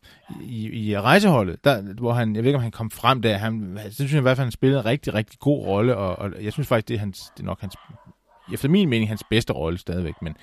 i, 0.41 0.89
i 0.89 0.97
rejseholdet, 0.97 1.63
der, 1.63 1.81
hvor 1.81 2.13
han, 2.13 2.35
jeg 2.35 2.43
ved 2.43 2.49
ikke, 2.49 2.57
om 2.57 2.63
han 2.63 2.71
kom 2.71 2.91
frem 2.91 3.21
der. 3.21 3.37
Han, 3.37 3.77
det 3.85 3.93
synes 3.93 4.11
jeg 4.11 4.19
i 4.19 4.21
hvert 4.21 4.37
fald, 4.37 4.45
han 4.45 4.51
spillede 4.51 4.79
en 4.79 4.85
rigtig, 4.85 5.13
rigtig 5.13 5.39
god 5.39 5.65
rolle, 5.65 5.97
og, 5.97 6.19
og 6.19 6.43
jeg 6.43 6.53
synes 6.53 6.67
faktisk, 6.67 6.87
det 6.87 6.95
er, 6.95 6.99
hans, 6.99 7.31
det 7.37 7.43
er 7.43 7.45
nok 7.45 7.61
hans, 7.61 7.75
efter 8.53 8.69
min 8.69 8.89
mening, 8.89 9.09
hans 9.09 9.23
bedste 9.29 9.53
rolle 9.53 9.77
stadigvæk. 9.77 10.13
Men, 10.21 10.35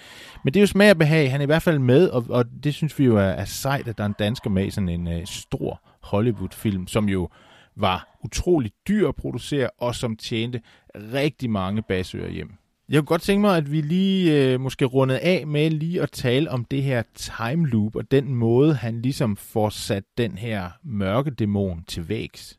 men 0.45 0.55
det 0.55 0.61
er 0.61 0.63
jo 0.63 0.67
smag 0.67 0.91
og 0.91 0.99
behag. 0.99 1.31
Han 1.31 1.41
er 1.41 1.43
i 1.43 1.47
hvert 1.47 1.63
fald 1.63 1.79
med, 1.79 2.09
og, 2.09 2.25
og 2.29 2.45
det 2.65 2.75
synes 2.75 2.99
vi 2.99 3.05
jo 3.05 3.17
er, 3.17 3.23
er 3.23 3.45
sejt, 3.45 3.89
at 3.89 3.99
der 3.99 4.05
er 4.05 4.09
en 4.09 4.15
dansker 4.19 4.51
med 4.51 4.67
i 4.67 4.71
sådan 4.71 4.89
en 4.89 5.09
øh, 5.09 5.27
stor 5.27 5.81
Hollywood-film, 6.03 6.87
som 6.87 7.09
jo 7.09 7.29
var 7.77 8.19
utrolig 8.25 8.73
dyr 8.89 9.09
at 9.09 9.17
producere, 9.17 9.71
og 9.79 9.95
som 9.95 10.17
tjente 10.17 10.61
rigtig 10.95 11.51
mange 11.51 11.83
basører 11.83 12.31
hjem. 12.31 12.53
Jeg 12.89 12.99
kunne 12.99 13.07
godt 13.07 13.23
tænke 13.23 13.41
mig, 13.41 13.57
at 13.57 13.73
vi 13.73 13.81
lige 13.81 14.53
øh, 14.53 14.61
måske 14.61 14.85
rundet 14.85 15.17
af 15.17 15.47
med 15.47 15.71
lige 15.71 16.03
at 16.03 16.11
tale 16.11 16.51
om 16.51 16.65
det 16.65 16.83
her 16.83 17.03
time 17.15 17.69
loop, 17.69 17.97
og 17.97 18.11
den 18.11 18.35
måde, 18.35 18.75
han 18.75 19.03
ligesom 19.03 19.37
får 19.37 19.69
sat 19.69 20.05
den 20.19 20.39
her 20.39 20.71
mørke 20.83 21.31
dæmon 21.31 21.85
til 21.85 22.09
vægs. 22.09 22.59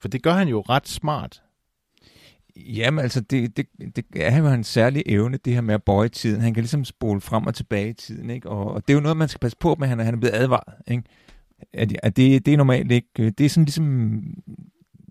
For 0.00 0.08
det 0.08 0.22
gør 0.22 0.32
han 0.32 0.48
jo 0.48 0.60
ret 0.60 0.88
smart. 0.88 1.42
Jamen 2.56 3.02
altså, 3.02 3.20
det, 3.20 3.56
det, 3.56 3.66
det 3.96 4.04
er 4.14 4.38
jo 4.38 4.46
en 4.46 4.64
særlig 4.64 5.02
evne, 5.06 5.38
det 5.44 5.54
her 5.54 5.60
med 5.60 5.74
at 5.74 5.82
bøje 5.82 6.08
tiden. 6.08 6.40
Han 6.40 6.54
kan 6.54 6.62
ligesom 6.62 6.84
spole 6.84 7.20
frem 7.20 7.46
og 7.46 7.54
tilbage 7.54 7.90
i 7.90 7.92
tiden, 7.92 8.30
ikke? 8.30 8.48
Og, 8.48 8.70
og 8.70 8.88
det 8.88 8.92
er 8.92 8.96
jo 8.96 9.02
noget, 9.02 9.16
man 9.16 9.28
skal 9.28 9.40
passe 9.40 9.56
på 9.60 9.76
med, 9.78 9.88
han, 9.88 9.98
han 9.98 10.14
er 10.14 10.18
blevet 10.18 10.34
advaret, 10.34 10.74
ikke? 10.88 11.02
At, 11.72 11.96
at 12.02 12.16
det, 12.16 12.46
det 12.46 12.52
er 12.52 12.56
normalt 12.56 12.92
ikke... 12.92 13.08
Øh, 13.18 13.32
det 13.38 13.44
er 13.44 13.48
sådan 13.48 13.64
ligesom... 13.64 14.22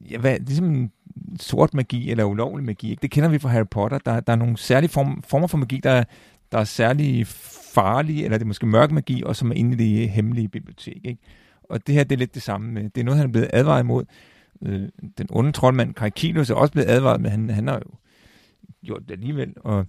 Ja, 0.09 0.17
hvad, 0.17 0.39
ligesom 0.39 0.91
sort 1.39 1.73
magi 1.73 2.11
eller 2.11 2.23
ulovlig 2.23 2.65
magi. 2.65 2.89
Ikke? 2.91 3.01
Det 3.01 3.11
kender 3.11 3.29
vi 3.29 3.39
fra 3.39 3.49
Harry 3.49 3.67
Potter. 3.71 3.97
Der, 3.97 4.19
der 4.19 4.33
er 4.33 4.37
nogle 4.37 4.57
særlige 4.57 4.89
form, 4.89 5.23
former 5.23 5.47
for 5.47 5.57
magi, 5.57 5.79
der, 5.83 6.03
der 6.51 6.57
er 6.57 6.63
særlig 6.63 7.27
farlige, 7.73 8.23
eller 8.23 8.37
det 8.37 8.45
er 8.45 8.47
måske 8.47 8.65
mørk 8.65 8.91
magi, 8.91 9.23
og 9.23 9.35
som 9.35 9.51
er 9.51 9.55
inde 9.55 9.73
i 9.73 9.75
det 9.75 10.09
hemmelige 10.09 10.47
bibliotek. 10.47 11.01
Ikke? 11.03 11.21
Og 11.63 11.87
det 11.87 11.95
her, 11.95 12.03
det 12.03 12.15
er 12.15 12.19
lidt 12.19 12.35
det 12.35 12.41
samme. 12.41 12.83
Det 12.83 12.97
er 12.97 13.03
noget, 13.03 13.17
han 13.17 13.27
er 13.27 13.31
blevet 13.31 13.49
advaret 13.53 13.83
imod. 13.83 14.05
Øh, 14.61 14.89
den 15.17 15.27
onde 15.29 15.51
troldmand 15.51 15.93
Karikilos 15.93 16.49
er 16.49 16.55
også 16.55 16.71
blevet 16.71 16.89
advaret, 16.89 17.21
men 17.21 17.31
han, 17.31 17.49
han 17.49 17.67
har 17.67 17.75
jo 17.75 17.95
gjort 18.85 19.01
det 19.01 19.11
alligevel. 19.11 19.53
Og 19.57 19.85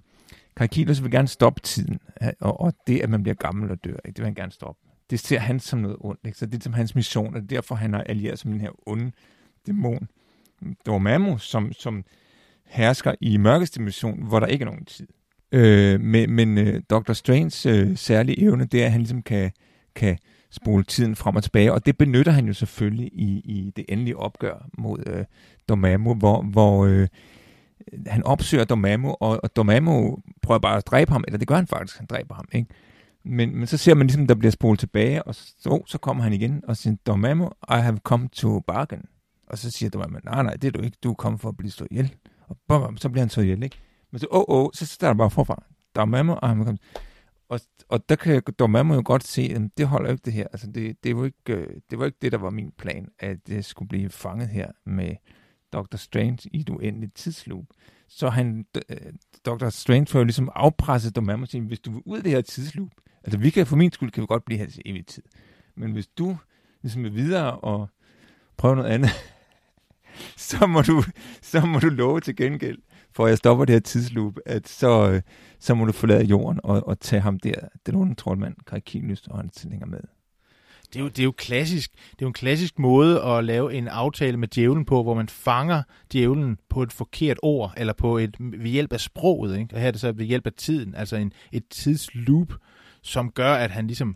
Karikilos 0.56 1.02
vil 1.02 1.10
gerne 1.10 1.28
stoppe 1.28 1.60
tiden, 1.60 2.00
og, 2.40 2.60
og 2.60 2.72
det, 2.86 3.00
at 3.00 3.10
man 3.10 3.22
bliver 3.22 3.34
gammel 3.34 3.70
og 3.70 3.84
dør, 3.84 3.90
ikke? 3.90 4.16
det 4.16 4.18
vil 4.18 4.24
han 4.24 4.34
gerne 4.34 4.52
stoppe. 4.52 4.80
Det 5.10 5.20
ser 5.20 5.38
han 5.38 5.60
som 5.60 5.78
noget 5.78 5.96
ondt, 6.00 6.20
ikke? 6.24 6.38
så 6.38 6.46
det 6.46 6.58
er 6.58 6.62
som 6.62 6.72
hans 6.72 6.94
mission, 6.94 7.34
og 7.34 7.40
er 7.40 7.46
derfor, 7.46 7.74
han 7.74 7.92
har 7.92 8.02
allieret 8.02 8.38
som 8.38 8.50
den 8.50 8.60
her 8.60 8.88
onde 8.88 9.12
dæmon. 9.66 10.08
Dormammu, 10.86 11.38
som, 11.38 11.72
som 11.72 12.04
hersker 12.66 13.14
i 13.20 13.36
mørkeste 13.36 13.78
dimension, 13.78 14.22
hvor 14.28 14.40
der 14.40 14.46
ikke 14.46 14.62
er 14.62 14.66
nogen 14.66 14.84
tid. 14.84 15.06
Øh, 15.52 16.00
men 16.00 16.30
men 16.30 16.58
øh, 16.58 16.82
Dr. 16.90 17.12
Strange's 17.12 17.68
øh, 17.68 17.96
særlige 17.96 18.42
evne, 18.42 18.64
det 18.64 18.82
er, 18.82 18.86
at 18.86 18.92
han 18.92 19.00
ligesom 19.00 19.22
kan, 19.22 19.50
kan 19.94 20.18
spole 20.50 20.84
tiden 20.84 21.16
frem 21.16 21.36
og 21.36 21.42
tilbage, 21.42 21.72
og 21.72 21.86
det 21.86 21.98
benytter 21.98 22.32
han 22.32 22.46
jo 22.46 22.52
selvfølgelig 22.52 23.10
i, 23.12 23.40
i 23.44 23.72
det 23.76 23.84
endelige 23.88 24.16
opgør 24.16 24.68
mod 24.78 25.02
øh, 25.06 25.24
Dormammu, 25.68 26.14
hvor, 26.14 26.42
hvor 26.42 26.86
øh, 26.86 27.08
han 28.06 28.22
opsøger 28.22 28.64
Dormammu, 28.64 29.16
og, 29.20 29.40
og 29.42 29.56
Dormammu 29.56 30.18
prøver 30.42 30.58
bare 30.58 30.76
at 30.76 30.86
dræbe 30.86 31.12
ham, 31.12 31.24
eller 31.26 31.38
det 31.38 31.48
gør 31.48 31.56
han 31.56 31.66
faktisk, 31.66 31.98
han 31.98 32.06
dræber 32.06 32.34
ham, 32.34 32.48
ikke? 32.52 32.68
Men, 33.24 33.56
men 33.56 33.66
så 33.66 33.76
ser 33.76 33.94
man 33.94 34.06
ligesom, 34.06 34.26
der 34.26 34.34
bliver 34.34 34.52
spolet 34.52 34.80
tilbage, 34.80 35.22
og 35.22 35.34
så, 35.34 35.82
så 35.86 35.98
kommer 35.98 36.24
han 36.24 36.32
igen 36.32 36.62
og 36.68 36.76
siger, 36.76 36.96
Dormammu, 37.06 37.44
I 37.70 37.80
have 37.80 37.98
come 38.04 38.28
to 38.32 38.60
bargain. 38.60 39.02
Og 39.46 39.58
så 39.58 39.70
siger 39.70 39.90
Dormammu, 39.90 40.18
nej, 40.24 40.42
nej, 40.42 40.54
det 40.54 40.68
er 40.68 40.72
du 40.72 40.80
ikke, 40.80 40.96
du 41.02 41.10
er 41.10 41.14
kommet 41.14 41.40
for 41.40 41.48
at 41.48 41.56
blive 41.56 41.70
slået 41.70 41.88
ihjel. 41.90 42.14
Og 42.48 42.56
bum, 42.68 42.96
så 42.96 43.08
bliver 43.08 43.22
han 43.22 43.30
slået 43.30 43.44
ihjel, 43.44 43.62
ikke? 43.62 43.78
Men 44.10 44.18
så, 44.18 44.26
åh, 44.30 44.38
oh, 44.38 44.44
åh, 44.48 44.64
oh, 44.64 44.70
så 44.74 44.86
starter 44.86 45.18
bare 45.18 45.30
forfra. 45.30 45.64
Dormammu, 45.96 46.32
og 46.32 46.48
han 46.48 46.64
kommet. 46.64 46.82
Og, 47.48 47.60
og 47.88 48.08
der 48.08 48.16
kan 48.16 48.42
Dormammu 48.58 48.94
jo 48.94 49.02
godt 49.04 49.24
se, 49.24 49.42
at 49.42 49.62
det 49.76 49.86
holder 49.86 50.08
jo 50.08 50.12
ikke 50.12 50.24
det 50.24 50.32
her. 50.32 50.46
Altså, 50.52 50.70
det, 50.70 51.04
det, 51.04 51.16
var 51.16 51.24
ikke, 51.24 51.38
øh, 51.48 51.76
det 51.90 51.98
var 51.98 52.06
ikke 52.06 52.18
det, 52.22 52.32
der 52.32 52.38
var 52.38 52.50
min 52.50 52.72
plan, 52.78 53.08
at 53.18 53.46
det 53.46 53.64
skulle 53.64 53.88
blive 53.88 54.10
fanget 54.10 54.48
her 54.48 54.70
med 54.86 55.14
Dr. 55.72 55.96
Strange 55.96 56.38
i 56.52 56.60
et 56.60 56.68
uendeligt 56.68 57.14
tidsloop. 57.14 57.64
Så 58.08 58.28
han, 58.28 58.64
Dr. 59.46 59.64
Øh, 59.64 59.72
Strange 59.72 60.06
får 60.06 60.18
jo 60.18 60.24
ligesom 60.24 60.50
afpresset 60.54 61.16
Dormammu 61.16 61.42
og 61.42 61.48
siger, 61.48 61.64
hvis 61.64 61.80
du 61.80 61.90
vil 61.92 62.02
ud 62.06 62.16
af 62.16 62.22
det 62.22 62.32
her 62.32 62.40
tidsloop, 62.40 62.90
altså 63.24 63.38
vi 63.38 63.50
kan 63.50 63.66
for 63.66 63.76
min 63.76 63.92
skyld 63.92 64.10
kan 64.10 64.20
vi 64.20 64.26
godt 64.26 64.44
blive 64.44 64.58
her 64.58 64.66
til 64.66 64.82
evig 64.86 65.06
tid. 65.06 65.22
Men 65.76 65.92
hvis 65.92 66.06
du 66.06 66.36
ligesom 66.82 67.04
er 67.04 67.10
videre 67.10 67.58
og 67.58 67.88
prøve 68.56 68.76
noget 68.76 68.90
andet, 68.90 69.10
så 70.50 70.66
må 70.66 70.82
du, 70.82 71.02
så 71.42 71.66
må 71.66 71.78
du 71.78 71.88
love 71.88 72.20
til 72.20 72.36
gengæld, 72.36 72.78
for 73.12 73.26
jeg 73.26 73.38
stopper 73.38 73.64
det 73.64 73.72
her 73.72 73.80
tidsloop, 73.80 74.38
at 74.46 74.68
så, 74.68 75.10
øh, 75.10 75.22
så 75.60 75.74
må 75.74 75.84
du 75.84 75.92
forlade 75.92 76.24
jorden 76.24 76.60
og, 76.64 76.88
og 76.88 77.00
tage 77.00 77.22
ham 77.22 77.38
der, 77.38 77.54
den 77.86 77.94
onde 77.94 78.14
troldmand, 78.14 78.54
Karikinius 78.66 79.26
og 79.26 79.38
hans 79.38 79.54
tilhænger 79.54 79.86
med. 79.86 80.00
Det 80.92 81.00
er, 81.00 81.04
jo, 81.04 81.08
det 81.08 81.18
er 81.18 81.24
jo 81.24 81.32
klassisk. 81.32 81.92
Det 81.92 82.22
er 82.22 82.22
jo 82.22 82.26
en 82.26 82.32
klassisk 82.32 82.78
måde 82.78 83.22
at 83.22 83.44
lave 83.44 83.74
en 83.74 83.88
aftale 83.88 84.36
med 84.36 84.48
djævlen 84.48 84.84
på, 84.84 85.02
hvor 85.02 85.14
man 85.14 85.28
fanger 85.28 85.82
djævlen 86.12 86.58
på 86.68 86.82
et 86.82 86.92
forkert 86.92 87.36
ord, 87.42 87.72
eller 87.76 87.92
på 87.92 88.18
et, 88.18 88.36
ved 88.38 88.70
hjælp 88.70 88.92
af 88.92 89.00
sproget. 89.00 89.58
Ikke? 89.58 89.74
Og 89.74 89.80
her 89.80 89.86
er 89.86 89.90
det 89.90 90.00
så 90.00 90.12
ved 90.12 90.24
hjælp 90.24 90.46
af 90.46 90.52
tiden, 90.52 90.94
altså 90.94 91.16
en, 91.16 91.32
et 91.52 91.64
tidsloop, 91.70 92.52
som 93.02 93.30
gør, 93.30 93.54
at 93.54 93.70
han 93.70 93.86
ligesom 93.86 94.14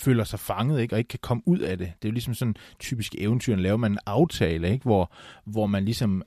føler 0.00 0.24
sig 0.24 0.40
fanget, 0.40 0.80
ikke? 0.80 0.94
og 0.94 0.98
ikke 0.98 1.08
kan 1.08 1.18
komme 1.22 1.42
ud 1.46 1.58
af 1.58 1.78
det. 1.78 1.86
Det 1.86 2.08
er 2.08 2.10
jo 2.10 2.12
ligesom 2.12 2.34
sådan 2.34 2.56
typisk 2.78 3.14
eventyr, 3.18 3.56
laver 3.56 3.76
man 3.76 3.92
en 3.92 3.98
aftale, 4.06 4.70
ikke? 4.70 4.82
Hvor, 4.82 5.12
hvor 5.44 5.66
man 5.66 5.84
ligesom 5.84 6.22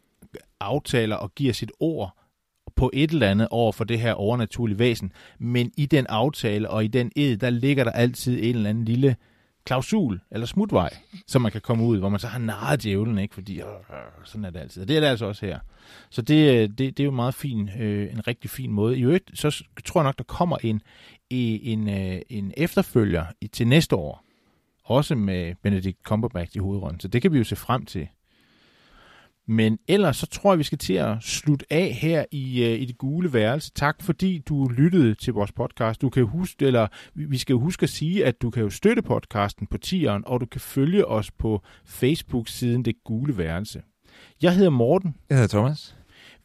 aftaler 0.59 1.15
og 1.15 1.35
giver 1.35 1.53
sit 1.53 1.71
ord 1.79 2.15
på 2.75 2.91
et 2.93 3.11
eller 3.11 3.29
andet 3.29 3.47
over 3.51 3.71
for 3.71 3.83
det 3.83 3.99
her 3.99 4.13
overnaturlige 4.13 4.79
væsen. 4.79 5.11
Men 5.39 5.71
i 5.77 5.85
den 5.85 6.05
aftale 6.07 6.69
og 6.69 6.83
i 6.83 6.87
den 6.87 7.11
ed, 7.15 7.37
der 7.37 7.49
ligger 7.49 7.83
der 7.83 7.91
altid 7.91 8.39
en 8.43 8.55
eller 8.55 8.69
anden 8.69 8.85
lille 8.85 9.15
klausul 9.65 10.19
eller 10.31 10.47
smutvej, 10.47 10.97
som 11.27 11.41
man 11.41 11.51
kan 11.51 11.61
komme 11.61 11.83
ud, 11.83 11.97
hvor 11.99 12.09
man 12.09 12.19
så 12.19 12.27
har 12.27 12.39
narret 12.39 12.83
djævlen, 12.83 13.17
ikke? 13.17 13.33
fordi 13.33 13.59
øh, 13.59 13.65
sådan 14.23 14.45
er 14.45 14.49
det 14.49 14.59
altid. 14.59 14.81
Og 14.81 14.87
det 14.87 14.95
er 14.95 14.99
det 14.99 15.07
altså 15.07 15.25
også 15.25 15.45
her. 15.45 15.59
Så 16.09 16.21
det, 16.21 16.53
øh, 16.53 16.69
det, 16.69 16.77
det 16.77 16.99
er 16.99 17.03
jo 17.03 17.11
meget 17.11 17.33
fin, 17.33 17.69
øh, 17.79 18.13
en 18.13 18.27
rigtig 18.27 18.49
fin 18.49 18.71
måde. 18.71 18.97
I 18.97 19.03
øvrigt, 19.03 19.31
så 19.33 19.63
tror 19.85 20.01
jeg 20.01 20.05
nok, 20.05 20.17
der 20.17 20.23
kommer 20.23 20.57
en, 20.63 20.81
en, 21.31 21.89
øh, 21.89 22.21
en 22.29 22.53
efterfølger 22.57 23.25
til 23.51 23.67
næste 23.67 23.95
år, 23.95 24.23
også 24.83 25.15
med 25.15 25.55
Benedict 25.63 25.97
Cumberbatch 26.03 26.55
i 26.55 26.59
hovedrollen. 26.59 26.99
Så 26.99 27.07
det 27.07 27.21
kan 27.21 27.33
vi 27.33 27.37
jo 27.37 27.43
se 27.43 27.55
frem 27.55 27.85
til. 27.85 28.07
Men 29.51 29.79
ellers 29.87 30.17
så 30.17 30.25
tror 30.25 30.51
jeg, 30.51 30.59
vi 30.59 30.63
skal 30.63 30.77
til 30.77 30.93
at 30.93 31.17
slutte 31.21 31.65
af 31.69 31.97
her 32.01 32.25
i, 32.31 32.63
uh, 32.63 32.81
i 32.81 32.85
det 32.85 32.97
gule 32.97 33.33
værelse. 33.33 33.71
Tak 33.71 34.03
fordi 34.03 34.37
du 34.37 34.67
lyttede 34.67 35.15
til 35.15 35.33
vores 35.33 35.51
podcast. 35.51 36.01
Du 36.01 36.09
kan 36.09 36.25
huske, 36.25 36.65
eller 36.65 36.87
vi 37.13 37.37
skal 37.37 37.53
jo 37.53 37.59
huske 37.59 37.83
at 37.83 37.89
sige, 37.89 38.25
at 38.25 38.41
du 38.41 38.49
kan 38.49 38.63
jo 38.63 38.69
støtte 38.69 39.01
podcasten 39.01 39.67
på 39.67 39.77
tieren, 39.77 40.23
og 40.25 40.41
du 40.41 40.45
kan 40.45 40.61
følge 40.61 41.05
os 41.05 41.31
på 41.31 41.61
Facebook-siden 41.85 42.85
Det 42.85 42.95
Gule 43.03 43.37
Værelse. 43.37 43.81
Jeg 44.41 44.55
hedder 44.55 44.69
Morten. 44.69 45.15
Jeg 45.29 45.37
hedder 45.37 45.57
Thomas. 45.57 45.95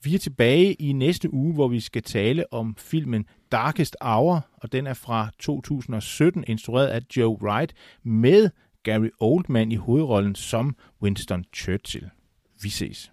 Vi 0.04 0.14
er 0.14 0.18
tilbage 0.18 0.72
i 0.72 0.92
næste 0.92 1.34
uge, 1.34 1.54
hvor 1.54 1.68
vi 1.68 1.80
skal 1.80 2.02
tale 2.02 2.52
om 2.52 2.74
filmen 2.78 3.26
Darkest 3.54 3.96
Hour, 4.00 4.46
og 4.56 4.72
den 4.72 4.86
er 4.86 4.94
fra 4.94 5.28
2017, 5.38 6.44
instrueret 6.46 6.86
af 6.86 7.00
Joe 7.16 7.42
Wright, 7.42 7.74
med 8.02 8.50
Gary 8.82 9.08
Oldman 9.20 9.72
i 9.72 9.76
hovedrollen 9.76 10.34
som 10.34 10.76
Winston 11.02 11.44
Churchill. 11.54 12.10
Vi 12.62 12.68
ses. 12.68 13.12